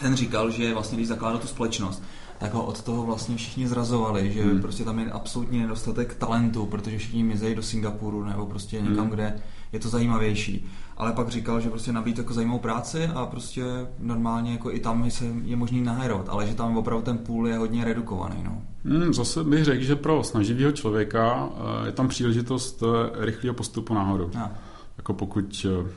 [0.00, 2.02] ten říkal, že vlastně když zakládal tu společnost,
[2.38, 4.60] tak ho od toho vlastně všichni zrazovali, že hmm.
[4.60, 9.10] prostě tam je absolutně nedostatek talentu, protože všichni mizejí do Singapuru nebo prostě někam, hmm.
[9.10, 9.40] kde
[9.72, 10.66] je to zajímavější.
[10.96, 13.64] Ale pak říkal, že prostě nabít jako zajímavou práci a prostě
[13.98, 17.58] normálně jako i tam se je možný nahajrovat, ale že tam opravdu ten půl je
[17.58, 18.36] hodně redukovaný.
[18.44, 18.62] No.
[18.84, 23.94] Hmm, zase bych řekl, že pro snaživého člověka eh, je tam příležitost eh, rychlého postupu
[23.94, 24.30] nahoru.
[24.34, 24.50] Ja
[24.98, 25.90] jako pokud eh,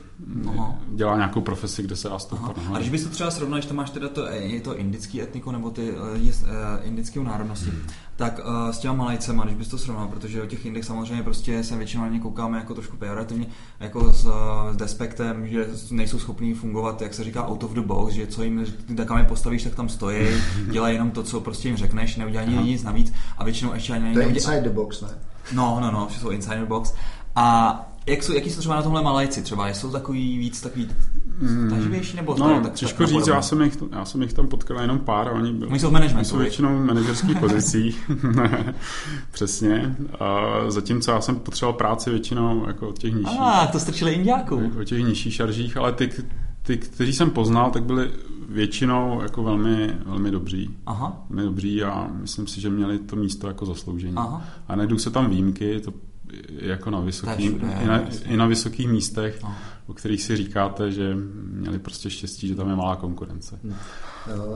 [0.48, 0.74] Aha.
[0.88, 3.76] dělá nějakou profesi, kde se dá stoupat A když bys to třeba srovnal, že tam
[3.76, 6.48] máš teda to, je to indický etniko nebo ty je, uh,
[6.82, 7.82] indické národnosti, hmm.
[8.16, 11.64] tak uh, s těma Malajcema, když bys to srovnal, protože o těch indech samozřejmě prostě
[11.64, 13.46] se většinou na ně koukáme jako trošku pejorativně,
[13.80, 14.28] jako s,
[14.72, 18.42] s despektem, že nejsou schopní fungovat, jak se říká, out of the box, že co
[18.42, 18.66] jim,
[18.96, 20.28] tak kam je postavíš, tak tam stojí,
[20.70, 24.20] dělají jenom to, co prostě jim řekneš, neudělají nic navíc a většinou ještě ani To
[24.20, 25.08] je inside the box, ne?
[25.52, 26.94] No, no, no, jsou inside the box.
[27.36, 29.68] A jak jsou, jaký jsou třeba na tomhle Malajci třeba?
[29.68, 30.88] Jsou takový víc takový
[31.70, 34.98] taživější nebo no, tak, těžko říct, já jsem, jich, já jsem jich tam potkal jenom
[34.98, 38.10] pár a oni, oni jsou v managementu, jsou většinou v manažerských pozicích,
[39.30, 39.96] přesně.
[40.20, 43.40] A zatímco já jsem potřeboval práci většinou jako od těch nižších.
[43.40, 44.72] A, to strčili indiáků.
[44.80, 46.10] O těch nižších šaržích, ale ty,
[46.62, 48.10] ty, kteří jsem poznal, tak byli
[48.48, 50.76] většinou jako velmi, velmi dobří.
[50.86, 51.24] Aha.
[51.30, 54.16] Velmi dobří a myslím si, že měli to místo jako zasloužení.
[54.16, 54.42] Aha.
[54.68, 55.92] A najdou se tam výjimky, to
[56.48, 59.54] jako na vysoký, všude, i, na, i na vysokých místech, no.
[59.86, 63.58] o kterých si říkáte, že měli prostě štěstí, že tam je malá konkurence.
[63.62, 63.74] Hmm.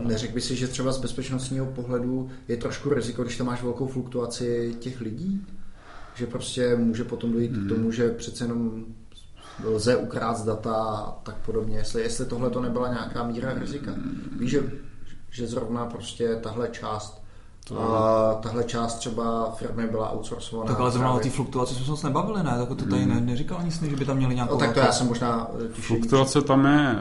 [0.09, 3.87] Neřekl by si, že třeba z bezpečnostního pohledu je trošku riziko, když tam máš velkou
[3.87, 5.47] fluktuaci těch lidí?
[6.14, 7.66] Že prostě může potom dojít hmm.
[7.66, 8.85] k tomu, že přece jenom
[9.64, 11.77] lze ukrást data a tak podobně.
[11.77, 13.95] Jestli, jestli tohle to nebyla nějaká míra rizika.
[14.39, 14.72] Víš, že,
[15.31, 17.24] že zrovna prostě tahle část
[17.64, 17.80] to...
[17.80, 20.70] A tahle část třeba firmy byla outsourcovaná.
[20.70, 22.54] Tak ale zrovna o té fluktuaci jsme se nebavili, ne?
[22.58, 23.26] Tak to tady hmm.
[23.26, 24.54] neříkal nic, že by tam měli nějakou...
[24.54, 25.48] No, tak to já jsem možná...
[25.64, 26.98] Eh, Fluktuace tam je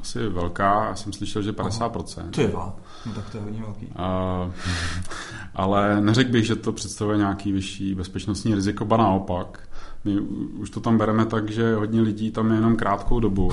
[0.00, 2.30] asi velká, já jsem slyšel, že 50%.
[2.30, 3.88] To je no tak to je hodně velký.
[3.96, 4.50] A,
[5.54, 9.58] ale neřekl bych, že to představuje nějaký vyšší bezpečnostní riziko, ba naopak.
[10.04, 10.20] My
[10.60, 13.50] už to tam bereme tak, že hodně lidí tam je jenom krátkou dobu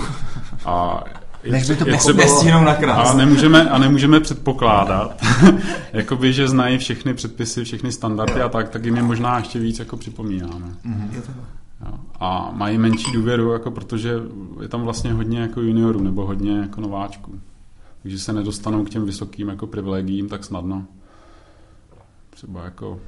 [0.65, 1.03] a
[1.49, 5.21] než by to třeba, na A nemůžeme, a nemůžeme předpokládat,
[5.93, 9.79] jakoby, že znají všechny předpisy, všechny standardy a tak, tak jim je možná ještě víc
[9.79, 10.75] jako připomínáme.
[10.85, 11.09] Mm-hmm.
[11.85, 11.93] Jo.
[12.19, 14.13] A mají menší důvěru, jako protože
[14.61, 17.39] je tam vlastně hodně jako juniorů nebo hodně jako nováčků.
[18.01, 20.85] Takže se nedostanou k těm vysokým jako privilegiím tak snadno.
[22.29, 22.99] Třeba jako,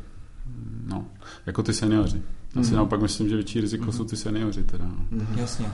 [0.86, 1.06] no,
[1.46, 2.22] jako ty seniori.
[2.56, 2.76] Já si mm-hmm.
[2.76, 3.92] naopak myslím, že větší riziko mm-hmm.
[3.92, 4.86] jsou ty seniori teda.
[4.86, 5.38] Mm-hmm.
[5.38, 5.72] Jasně.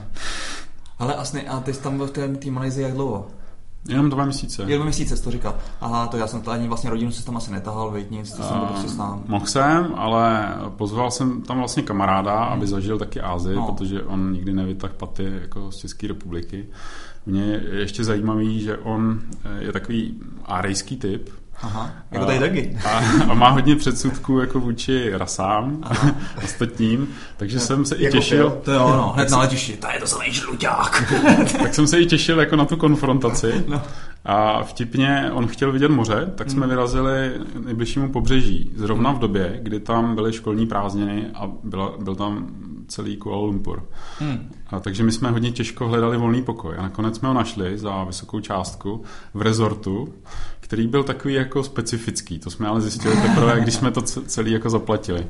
[1.00, 3.26] Ale asně, a ty jsi tam byl v té, té jak dlouho?
[3.88, 4.62] Jenom dva měsíce.
[4.62, 5.54] Jenom dva měsíce jsi to říkal.
[5.80, 8.42] Aha, to já jsem to ani vlastně rodinu si tam asi netahal, veď nic, to
[8.42, 9.22] jsem to prostě sám.
[9.28, 12.52] Mohl jsem, ale pozval jsem tam vlastně kamaráda, hmm.
[12.52, 13.66] aby zažil taky Ázii, no.
[13.66, 16.66] protože on nikdy nevytah paty jako z České republiky.
[17.26, 19.20] Mně je ještě zajímavý, že on
[19.58, 21.30] je takový árejský typ,
[21.62, 22.78] Aha, jako tady taky.
[22.84, 23.00] A,
[23.30, 25.90] a má hodně předsudků jako vůči rasám a
[26.44, 28.50] ostatním, takže no, jsem se jako i těšil.
[28.64, 31.12] To jo, no, hned na letišti, to je to samý žluťák.
[31.58, 33.64] tak jsem se i těšil jako na tu konfrontaci.
[33.68, 33.82] No.
[34.24, 36.68] A vtipně, on chtěl vidět moře, tak jsme hmm.
[36.68, 37.32] vyrazili
[37.64, 38.72] nejbližšímu pobřeží.
[38.76, 42.48] Zrovna v době, kdy tam byly školní prázdniny a byla, byl tam
[42.90, 43.82] celý Kuala Lumpur.
[44.18, 44.52] Hmm.
[44.66, 48.04] A takže my jsme hodně těžko hledali volný pokoj a nakonec jsme ho našli za
[48.04, 49.02] vysokou částku
[49.34, 50.14] v rezortu,
[50.60, 52.38] který byl takový jako specifický.
[52.38, 55.26] To jsme ale zjistili teprve, když jsme to celý jako zaplatili.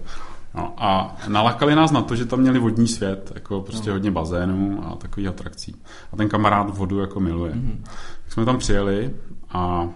[0.54, 3.94] No, a nalakali nás na to, že tam měli vodní svět, jako prostě no.
[3.94, 5.76] hodně bazénů a takových atrakcí.
[6.12, 7.52] A ten kamarád vodu jako miluje.
[7.52, 7.78] Mm-hmm.
[8.24, 9.10] Tak jsme tam přijeli
[9.50, 9.90] a uh,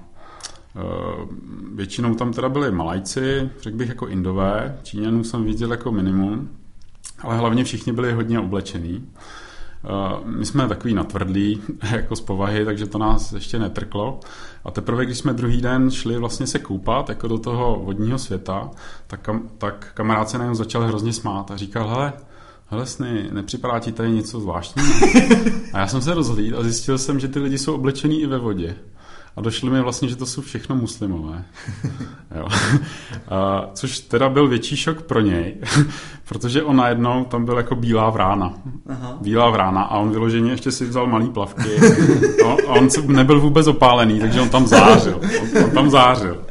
[1.74, 6.48] většinou tam teda byli Malajci, řekl bych jako Indové, Číňanů jsem viděl jako minimum,
[7.18, 9.08] ale hlavně všichni byli hodně oblečení.
[10.24, 14.20] My jsme takový natvrdlí jako z povahy, takže to nás ještě netrklo.
[14.64, 18.70] A teprve, když jsme druhý den šli vlastně se koupat jako do toho vodního světa,
[19.06, 22.12] tak, kam, tak kamarád se najednou začal hrozně smát a říkal, hele,
[22.66, 24.88] hele sny, nepřipadá ti tady něco zvláštního?
[25.72, 28.38] A já jsem se rozhlídl a zjistil jsem, že ty lidi jsou oblečení i ve
[28.38, 28.76] vodě.
[29.36, 31.44] A došlo mi vlastně, že to jsou všechno muslimové.
[32.36, 32.46] jo.
[33.28, 35.56] A, což teda byl větší šok pro něj,
[36.28, 38.54] protože on najednou tam byl jako bílá vrána.
[38.88, 39.18] Aha.
[39.20, 41.68] Bílá vrána a on vyloženě ještě si vzal malý plavky.
[42.68, 45.20] a on nebyl vůbec opálený, takže on tam zářil.
[45.56, 46.44] On, on tam zářil.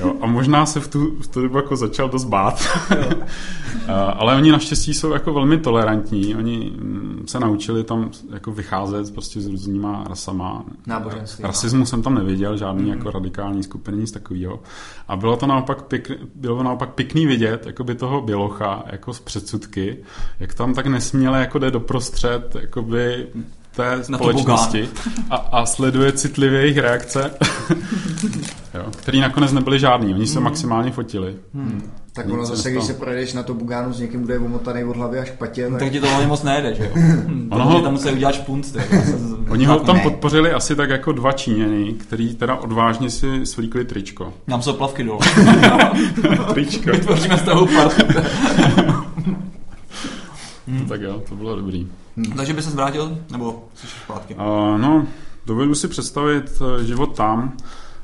[0.00, 2.68] Jo, a možná se v tu, v tu dobu jako začal dost bát.
[4.16, 6.36] Ale oni naštěstí jsou jako velmi tolerantní.
[6.36, 10.64] Oni mm, se naučili tam jako vycházet prostě s různýma rasama.
[10.86, 11.44] Náboženství.
[11.44, 11.86] Rasismu no.
[11.86, 12.88] jsem tam neviděl, žádný mm.
[12.88, 14.60] jako radikální skupiny, nic takového.
[15.08, 19.20] A bylo to naopak, pěk, bylo naopak pěkný vidět, jako by toho Bělocha, jako z
[19.20, 19.96] předsudky,
[20.40, 22.82] jak tam tak nesměle jako jde doprostřed, jako
[23.76, 24.88] té společnosti
[25.30, 27.30] a, a sleduje citlivě jejich reakce,
[28.74, 30.44] jo, který nakonec nebyly žádný, oni se hmm.
[30.44, 31.34] maximálně fotili.
[31.54, 31.92] Hmm.
[32.12, 34.96] Tak ono zase, když se projedeš na to bugánu s někým, kdo je omotaný od
[34.96, 35.78] hlavy až patě, tak...
[35.78, 36.90] tak ti to hlavně moc nejde, že jo?
[37.50, 37.80] ono ho...
[37.80, 38.76] tam musí udělat špunt.
[39.48, 40.02] Oni ho tam ne.
[40.02, 44.32] podpořili asi tak jako dva Číňany, který teda odvážně si svlíkli tričko.
[44.46, 45.18] Nám jsou plavky dole.
[46.54, 46.90] tričko.
[46.90, 48.02] Vytvoříme z toho partu.
[50.78, 50.88] Hmm.
[50.88, 51.88] Tak jo, to bylo dobrý.
[52.16, 52.32] Hmm.
[52.36, 54.34] Takže by se zvrátil, nebo jsi zpátky?
[54.34, 55.06] Uh, no,
[55.46, 57.56] dovedu si představit eh, život tam,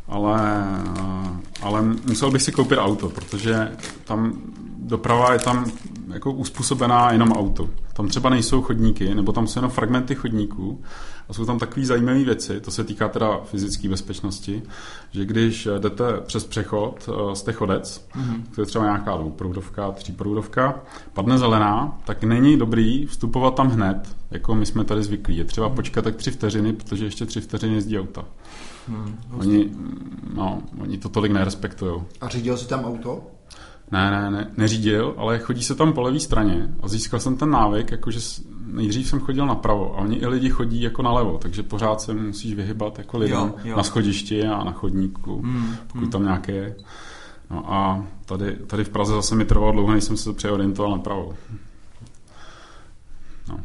[0.08, 0.64] ale,
[1.00, 1.28] uh,
[1.62, 3.72] ale musel bych si koupit auto, protože
[4.04, 4.32] tam
[4.78, 5.64] doprava je tam
[6.12, 7.68] jako uspůsobená jenom auto.
[7.92, 10.80] Tam třeba nejsou chodníky, nebo tam jsou jenom fragmenty chodníků
[11.28, 14.62] a jsou tam takové zajímavé věci, to se týká teda fyzické bezpečnosti,
[15.10, 18.42] že když jdete přes přechod, eh, jste chodec, mm-hmm.
[18.54, 20.80] to je třeba nějaká dvouproudovka, tříproudovka,
[21.12, 25.36] padne zelená, tak není dobrý vstupovat tam hned, jako my jsme tady zvyklí.
[25.36, 28.24] Je třeba počkat tak tři vteřiny, protože ještě tři vteřiny jezdí auta.
[28.88, 29.70] Hmm, oni,
[30.34, 32.02] no, oni to tolik nerespektují.
[32.20, 33.22] A řídil si tam auto?
[33.92, 37.50] Ne, ne, ne, neřídil, ale chodí se tam po levé straně a získal jsem ten
[37.50, 38.20] návyk, jakože
[38.66, 42.54] nejdřív jsem chodil napravo a oni i lidi chodí jako nalevo, takže pořád se musíš
[42.54, 43.76] vyhybat jako lidem jo, jo.
[43.76, 46.10] na schodišti a na chodníku, hmm, pokud hmm.
[46.10, 46.76] tam nějaké je.
[47.50, 51.34] No a tady, tady v Praze zase mi trvalo dlouho, než jsem se přeorientoval napravo.
[53.48, 53.60] No.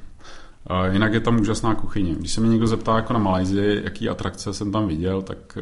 [0.68, 2.16] A jinak je tam úžasná kuchyně.
[2.16, 5.58] Když se mi někdo zeptá jako na Malajzii, jaký atrakce jsem tam viděl, tak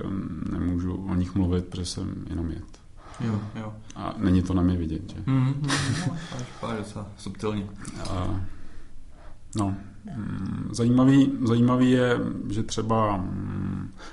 [0.51, 2.84] nemůžu o nich mluvit, protože jsem jenom jet.
[3.19, 3.73] Jo, jo.
[3.95, 5.23] A není to na mě vidět, že?
[5.25, 5.67] Mm,
[6.61, 7.67] no, docela subtilně.
[8.09, 8.39] A,
[9.55, 9.75] no,
[10.71, 13.25] zajímavý, zajímavý je, že třeba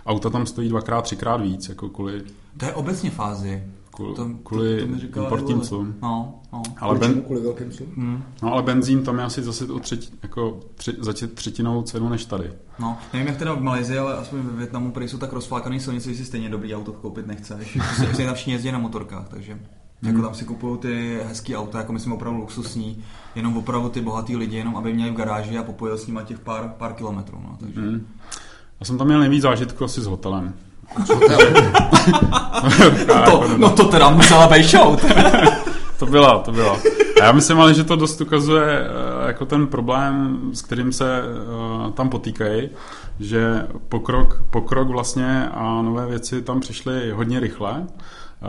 [0.07, 2.23] auta tam stojí dvakrát, třikrát víc, jako kvůli...
[2.57, 3.65] To je obecně fázi.
[3.97, 5.95] Kvůli, to, kvůli to, to importním clům.
[6.03, 6.63] No, no.
[6.81, 8.23] Ale, ben, kvůli velkým hmm.
[8.43, 12.25] no, ale benzín tam je asi zase o třetí, jako tři, za třetinou cenu než
[12.25, 12.53] tady.
[12.79, 16.11] No, nevím jak teda v Malajzii, ale aspoň ve Větnamu, prý jsou tak rozflákaný silnice,
[16.11, 17.79] že si stejně dobrý auto koupit nechceš.
[18.07, 19.59] Prostě tam všichni jezdí na motorkách, takže
[20.03, 20.25] jako hmm.
[20.25, 24.57] tam si kupují ty hezký auta, jako myslím opravdu luxusní, jenom opravdu ty bohatý lidi,
[24.57, 27.41] jenom aby měli v garáži a popojil s nimi těch pár, pár kilometrů.
[27.45, 27.81] No, takže.
[27.81, 28.07] Hmm.
[28.81, 30.55] Já jsem tam měl nejvíc zážitku asi s hotelem.
[33.25, 34.97] To, no to teda musela být show.
[35.99, 36.77] to byla, to byla.
[37.23, 41.23] A já myslím ale, že to dost ukazuje eh, jako ten problém, s kterým se
[41.23, 42.71] uh, tam potýkají,
[43.21, 47.87] že pokrok, pokrok vlastně a nové věci tam přišly hodně rychle,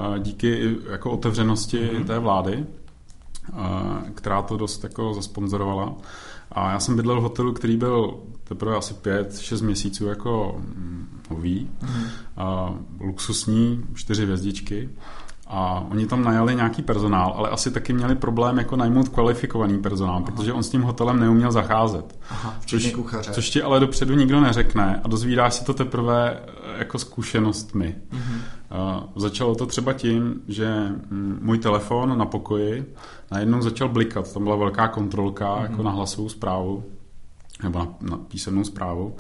[0.10, 2.06] uh, díky jako otevřenosti mm-hmm.
[2.06, 2.66] té vlády,
[3.54, 3.60] uh,
[4.16, 5.94] která to dost jako zasponzorovala.
[6.52, 8.14] A já jsem bydlel v hotelu, který byl
[8.44, 12.04] teprve asi pět, šest měsíců jako mm, nový, mm.
[12.38, 14.90] a luxusní, čtyři hvězdičky.
[15.48, 20.16] A oni tam najali nějaký personál, ale asi taky měli problém jako najmout kvalifikovaný personál,
[20.16, 20.26] Aha.
[20.26, 22.20] protože on s tím hotelem neuměl zacházet.
[22.30, 22.96] Aha, což,
[23.32, 27.96] což ti ale dopředu nikdo neřekne a dozvídáš si to teprve eh, jako zkušenostmi.
[28.12, 28.38] Mm-hmm.
[28.96, 32.94] Uh, začalo to třeba tím, že mm, můj telefon na pokoji
[33.32, 34.34] najednou začal blikat.
[34.34, 35.62] Tam byla velká kontrolka mm-hmm.
[35.62, 36.84] jako na hlasovou zprávu
[37.64, 39.16] nebo na, na písemnou zprávu.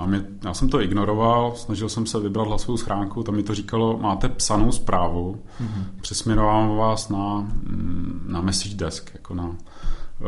[0.00, 3.54] A mě, já jsem to ignoroval, snažil jsem se vybrat hlasovou schránku, tam mi to
[3.54, 5.84] říkalo, máte psanou zprávu, mm-hmm.
[6.00, 9.56] přesměrovám vás na, mm, na message desk, jako na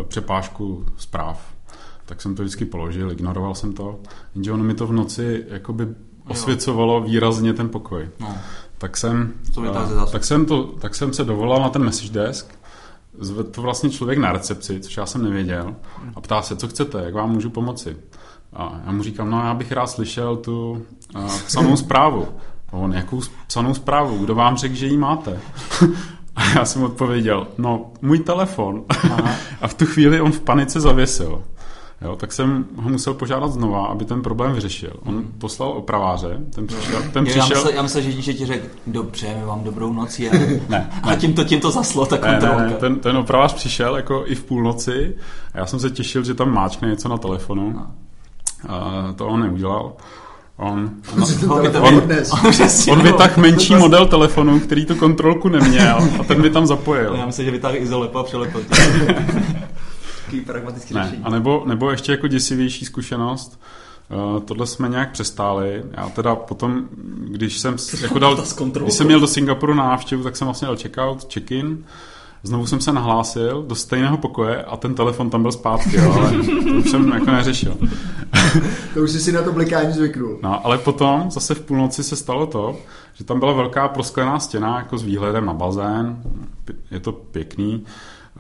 [0.01, 1.55] e, přepážku zpráv.
[2.07, 4.01] Tak jsem to vždycky položil, ignoroval jsem to,
[4.35, 5.89] jenže ono mi to v noci jakoby
[6.29, 8.09] osvěcovalo výrazně ten pokoj.
[8.21, 8.35] No.
[8.79, 9.63] Tak jsem, to
[10.13, 12.59] tak, jsem to, tak jsem se dovolal na ten message desk,
[13.19, 15.77] zve to vlastně člověk na recepci, což já jsem nevěděl,
[16.15, 17.97] a ptá se, co chcete, jak vám můžu pomoci.
[18.53, 20.83] A já mu říkám, no já bych rád slyšel tu
[21.17, 22.29] uh, psanou zprávu.
[22.69, 25.41] A on, jakou psanou zprávu, kdo vám řekl, že ji máte?
[26.37, 28.85] A já jsem odpověděl, no, můj telefon.
[28.89, 29.35] Aha.
[29.61, 31.43] A v tu chvíli on v panice zavěsil.
[32.05, 34.93] Jo, tak jsem ho musel požádat znova, aby ten problém vyřešil.
[35.05, 35.33] On hmm.
[35.39, 37.03] poslal opraváře, ten přišel.
[37.13, 37.43] Ten jo, přišel...
[37.43, 40.19] Já myslel, já myslel že, ti řekl, dobře, my vám dobrou noc.
[40.19, 40.33] A,
[40.69, 42.63] ne, a tím to, tím to zaslo, ta kontrolka.
[42.63, 45.17] Ne, ne, ten, ten opravář přišel jako i v půlnoci
[45.55, 47.73] a já jsem se těšil, že tam máčkne něco na telefonu.
[47.73, 47.87] No.
[48.69, 49.93] A to on neudělal.
[50.57, 52.03] On, on, on, on,
[52.91, 57.15] on vytáhl menší model telefonu, který tu kontrolku neměl a ten by tam zapojil.
[57.19, 58.65] Já myslím, že vytáhl izolepa a přelepil.
[60.47, 61.19] pragmatický ne.
[61.23, 63.61] A nebo, nebo ještě jako děsivější zkušenost,
[64.35, 65.83] Uh, tohle jsme nějak přestáli.
[65.93, 66.89] Já teda potom,
[67.29, 68.45] když jsem, jako dal,
[68.83, 71.85] když jsem měl do Singapuru na návštěvu, tak jsem vlastně dal check-out, check-in.
[72.45, 76.31] Znovu jsem se nahlásil do stejného pokoje a ten telefon tam byl zpátky, jo, ale
[76.31, 77.77] to už jsem jako neřešil.
[78.95, 80.39] to už jsi si na to blikání zvyknul.
[80.43, 82.77] No, ale potom zase v půlnoci se stalo to,
[83.15, 86.23] že tam byla velká prosklená stěna jako s výhledem na bazén.
[86.91, 87.85] Je to pěkný.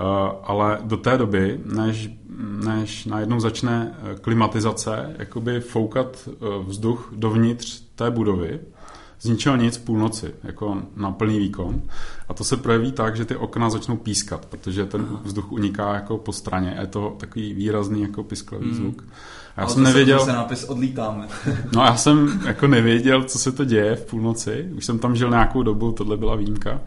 [0.00, 0.04] Eh,
[0.42, 2.10] ale do té doby, než,
[2.64, 6.32] než najednou začne klimatizace, jakoby foukat eh,
[6.66, 8.60] vzduch dovnitř té budovy,
[9.22, 11.82] z ničeho nic v půlnoci, jako na plný výkon.
[12.28, 16.18] A to se projeví tak, že ty okna začnou pískat, protože ten vzduch uniká jako
[16.18, 16.76] po straně.
[16.80, 18.74] Je to takový výrazný jako pisklavý hmm.
[18.74, 19.04] zvuk.
[19.56, 20.24] A já Ale jsem nevěděl...
[20.24, 21.28] Se nápis odlítáme.
[21.74, 24.68] no já jsem jako nevěděl, co se to děje v půlnoci.
[24.76, 26.80] Už jsem tam žil nějakou dobu, tohle byla výjimka.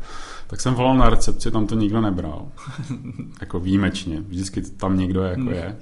[0.47, 2.47] Tak jsem volal na recepci, tam to nikdo nebral.
[3.41, 4.21] jako výjimečně.
[4.21, 5.53] Vždycky tam někdo jako hmm.
[5.53, 5.77] je.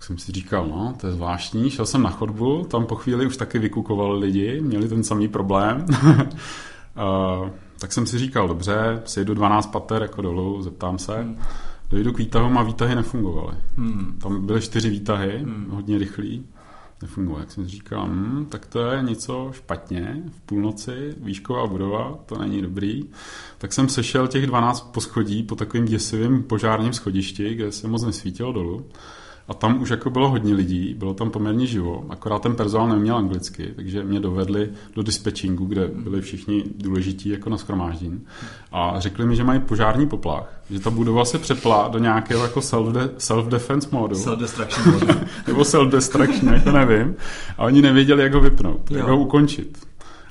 [0.00, 1.70] Tak jsem si říkal, no, to je zvláštní.
[1.70, 5.84] Šel jsem na chodbu, tam po chvíli už taky vykukovali lidi, měli ten samý problém.
[7.42, 7.48] uh,
[7.78, 11.16] tak jsem si říkal, dobře, sejdu 12 pater jako dolů, zeptám se.
[11.16, 11.38] Hmm.
[11.90, 13.56] Dojdu k výtahům a výtahy nefungovaly.
[13.76, 14.18] Hmm.
[14.22, 15.66] Tam byly čtyři výtahy, hmm.
[15.70, 16.44] hodně rychlý
[17.02, 17.40] nefunguje.
[17.40, 22.38] Jak jsem si říkal, hm, tak to je něco špatně, v půlnoci, výšková budova, to
[22.38, 23.02] není dobrý.
[23.58, 28.52] Tak jsem sešel těch 12 poschodí po takovým děsivým požárním schodišti, kde se moc nesvítilo
[28.52, 28.86] dolů.
[29.50, 33.16] A tam už jako bylo hodně lidí, bylo tam poměrně živo, akorát ten personál neměl
[33.16, 38.20] anglicky, takže mě dovedli do dispečingu, kde byli všichni důležití jako na schromáždění.
[38.72, 42.60] A řekli mi, že mají požární poplach, že ta budova se přepla do nějakého jako
[42.60, 44.16] self-defense modu.
[44.16, 45.06] Self-destruction modu.
[45.46, 47.14] Nebo self-destruction, jako nevím.
[47.58, 48.98] A oni nevěděli, jak ho vypnout, jo.
[48.98, 49.89] jak ho ukončit.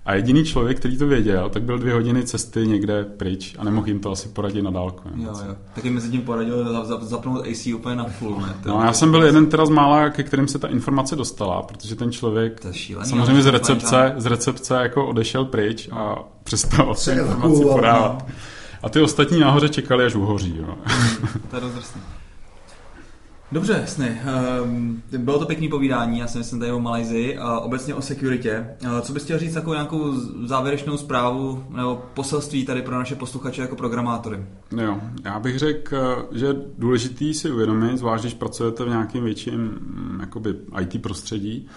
[0.10, 3.88] A jediný člověk, který to věděl, tak byl dvě hodiny cesty někde pryč a nemohl
[3.88, 5.10] jim to asi poradit na dálku.
[5.16, 5.56] Jo, jo.
[5.74, 8.42] Taky mezi tím poradil zapnout AC úplně na full.
[8.42, 8.56] Ne?
[8.66, 11.96] No, já jsem byl jeden teda z mála, ke kterým se ta informace dostala, protože
[11.96, 17.64] ten člověk šílený, samozřejmě z recepce, z recepce jako odešel pryč a přestal se informaci
[17.64, 18.26] podávat.
[18.84, 20.58] A ty ostatní nahoře čekali, až uhoří.
[20.58, 20.76] Jo.
[21.50, 21.98] to je dost
[23.52, 24.22] Dobře, jasně.
[24.64, 28.52] Um, bylo to pěkný povídání, já si myslím tady o Malajzii a obecně o security.
[28.84, 30.14] Uh, co bys chtěl říct jako nějakou
[30.46, 34.46] závěrečnou zprávu nebo poselství tady pro naše posluchače jako programátory?
[34.82, 39.60] Jo, já bych řekl, že je důležitý si uvědomit, zvlášť když pracujete v nějakém větším
[39.62, 41.68] mm, jakoby IT prostředí,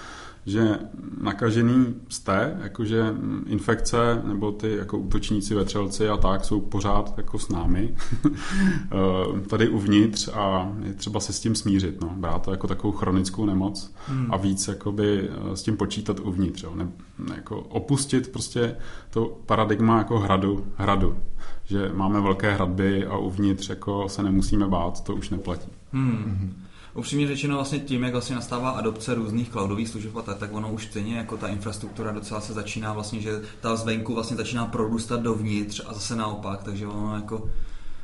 [0.47, 0.79] že
[1.21, 3.15] nakažený jste, jakože
[3.47, 7.95] infekce nebo ty jako útočníci, vetřelci a tak jsou pořád jako s námi
[8.27, 12.13] eh, tady uvnitř a je třeba se s tím smířit, no.
[12.17, 14.27] brát to jako takovou chronickou nemoc hmm.
[14.31, 16.75] a víc jakoby eh, s tím počítat uvnitř, jo.
[16.75, 16.89] Ne,
[17.35, 18.77] jako opustit prostě
[19.11, 21.17] to paradigma jako hradu, hradu,
[21.65, 25.69] že máme velké hradby a uvnitř jako se nemusíme bát, to už neplatí.
[25.93, 26.55] Hmm
[26.95, 30.73] upřímně řečeno vlastně tím, jak vlastně nastává adopce různých cloudových služeb a tak, tak ono
[30.73, 35.21] už stejně jako ta infrastruktura docela se začíná vlastně, že ta zvenku vlastně začíná prorůstat
[35.21, 37.49] dovnitř a zase naopak, takže ono jako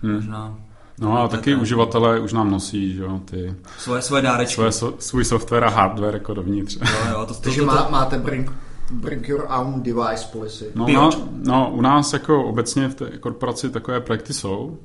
[0.02, 0.14] hmm.
[0.14, 0.58] možná
[1.00, 1.60] No a taky ten...
[1.60, 3.54] uživatelé už nám nosí, že jo, ty...
[3.78, 4.54] Svoje, svoje dárečky.
[4.54, 6.76] Svoje, so, svůj software a hardware jako dovnitř.
[6.76, 8.52] Jo, jo, to, to, Takže to, to, má, máte bring,
[8.90, 10.64] bring your own device policy.
[10.74, 11.10] No, no,
[11.44, 14.78] no, u nás jako obecně v té korporaci takové projekty jsou.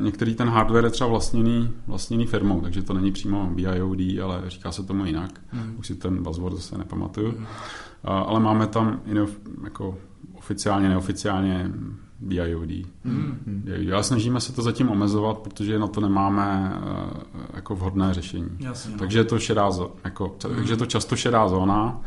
[0.00, 4.72] Některý ten hardware je třeba vlastněný, vlastněný firmou, takže to není přímo BIOD, ale říká
[4.72, 5.30] se tomu jinak.
[5.52, 5.74] Mm.
[5.78, 7.34] Už si ten buzzword zase nepamatuju.
[7.38, 7.46] Mm.
[8.04, 9.00] Ale máme tam
[9.64, 9.98] jako
[10.34, 11.70] oficiálně, neoficiálně
[12.20, 12.70] BIOD.
[13.04, 13.38] Mm.
[13.46, 13.92] BIOD.
[13.92, 18.48] Ale snažíme se to zatím omezovat, protože na to nemáme e, jako vhodné řešení.
[18.60, 18.98] Jasně, no.
[18.98, 19.70] takže je to šedá,
[20.04, 20.54] jako, mm.
[20.56, 22.00] takže je to často šedá zóna,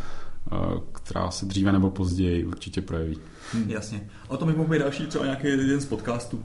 [0.51, 0.55] e,
[0.91, 3.18] která se dříve nebo později určitě projeví.
[3.53, 3.66] Mm.
[3.68, 4.09] Jasně.
[4.28, 6.43] O tom bych mohl být další třeba nějaký jeden z podcastů.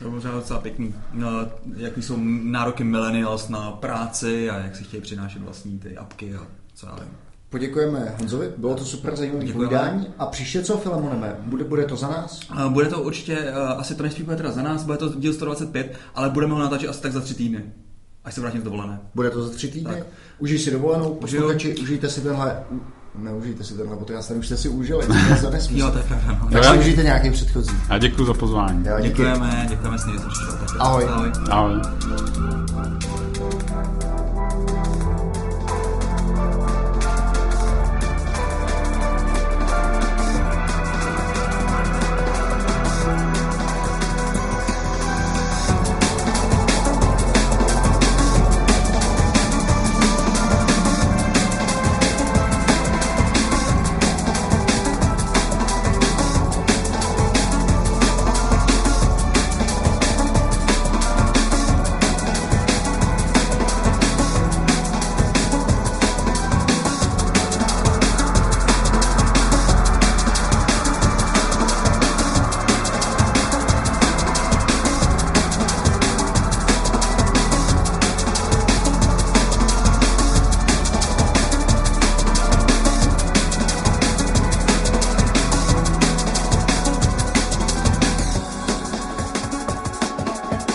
[0.00, 0.94] To je možná docela pěkný.
[1.12, 1.28] No,
[1.76, 6.46] jaký jsou nároky millennials na práci a jak si chtějí přinášet vlastní ty apky a
[6.74, 7.10] co já vím.
[7.50, 10.06] Poděkujeme Honzovi, bylo to super zajímavé povídání.
[10.18, 11.36] A příště co, Filemoneme?
[11.40, 12.40] Bude, bude to za nás?
[12.68, 16.30] Bude to určitě, asi to nejspíš bude teda za nás, bude to díl 125, ale
[16.30, 17.64] budeme ho natáčet asi tak za tři týdny.
[18.24, 19.00] Až se vrátím z dovolené.
[19.14, 19.94] Bude to za tři týdny?
[19.94, 20.06] Tak.
[20.38, 22.64] Užij si dovolenou, posluchači, užijte si tenhle
[23.18, 25.80] neužijte si tenhle podcast, ten už jste si užili, to je za nesmysl.
[25.80, 26.38] Jo, to je pravda.
[26.42, 26.50] No.
[26.50, 27.76] Tak si užijte nějaký předchozí.
[27.88, 28.84] A děkuji za pozvání.
[28.86, 29.08] Jo, díky.
[29.08, 30.04] Děkujeme, děkujeme s
[30.78, 31.04] Ahoj.
[31.08, 31.32] Ahoj.
[31.50, 31.80] Ahoj.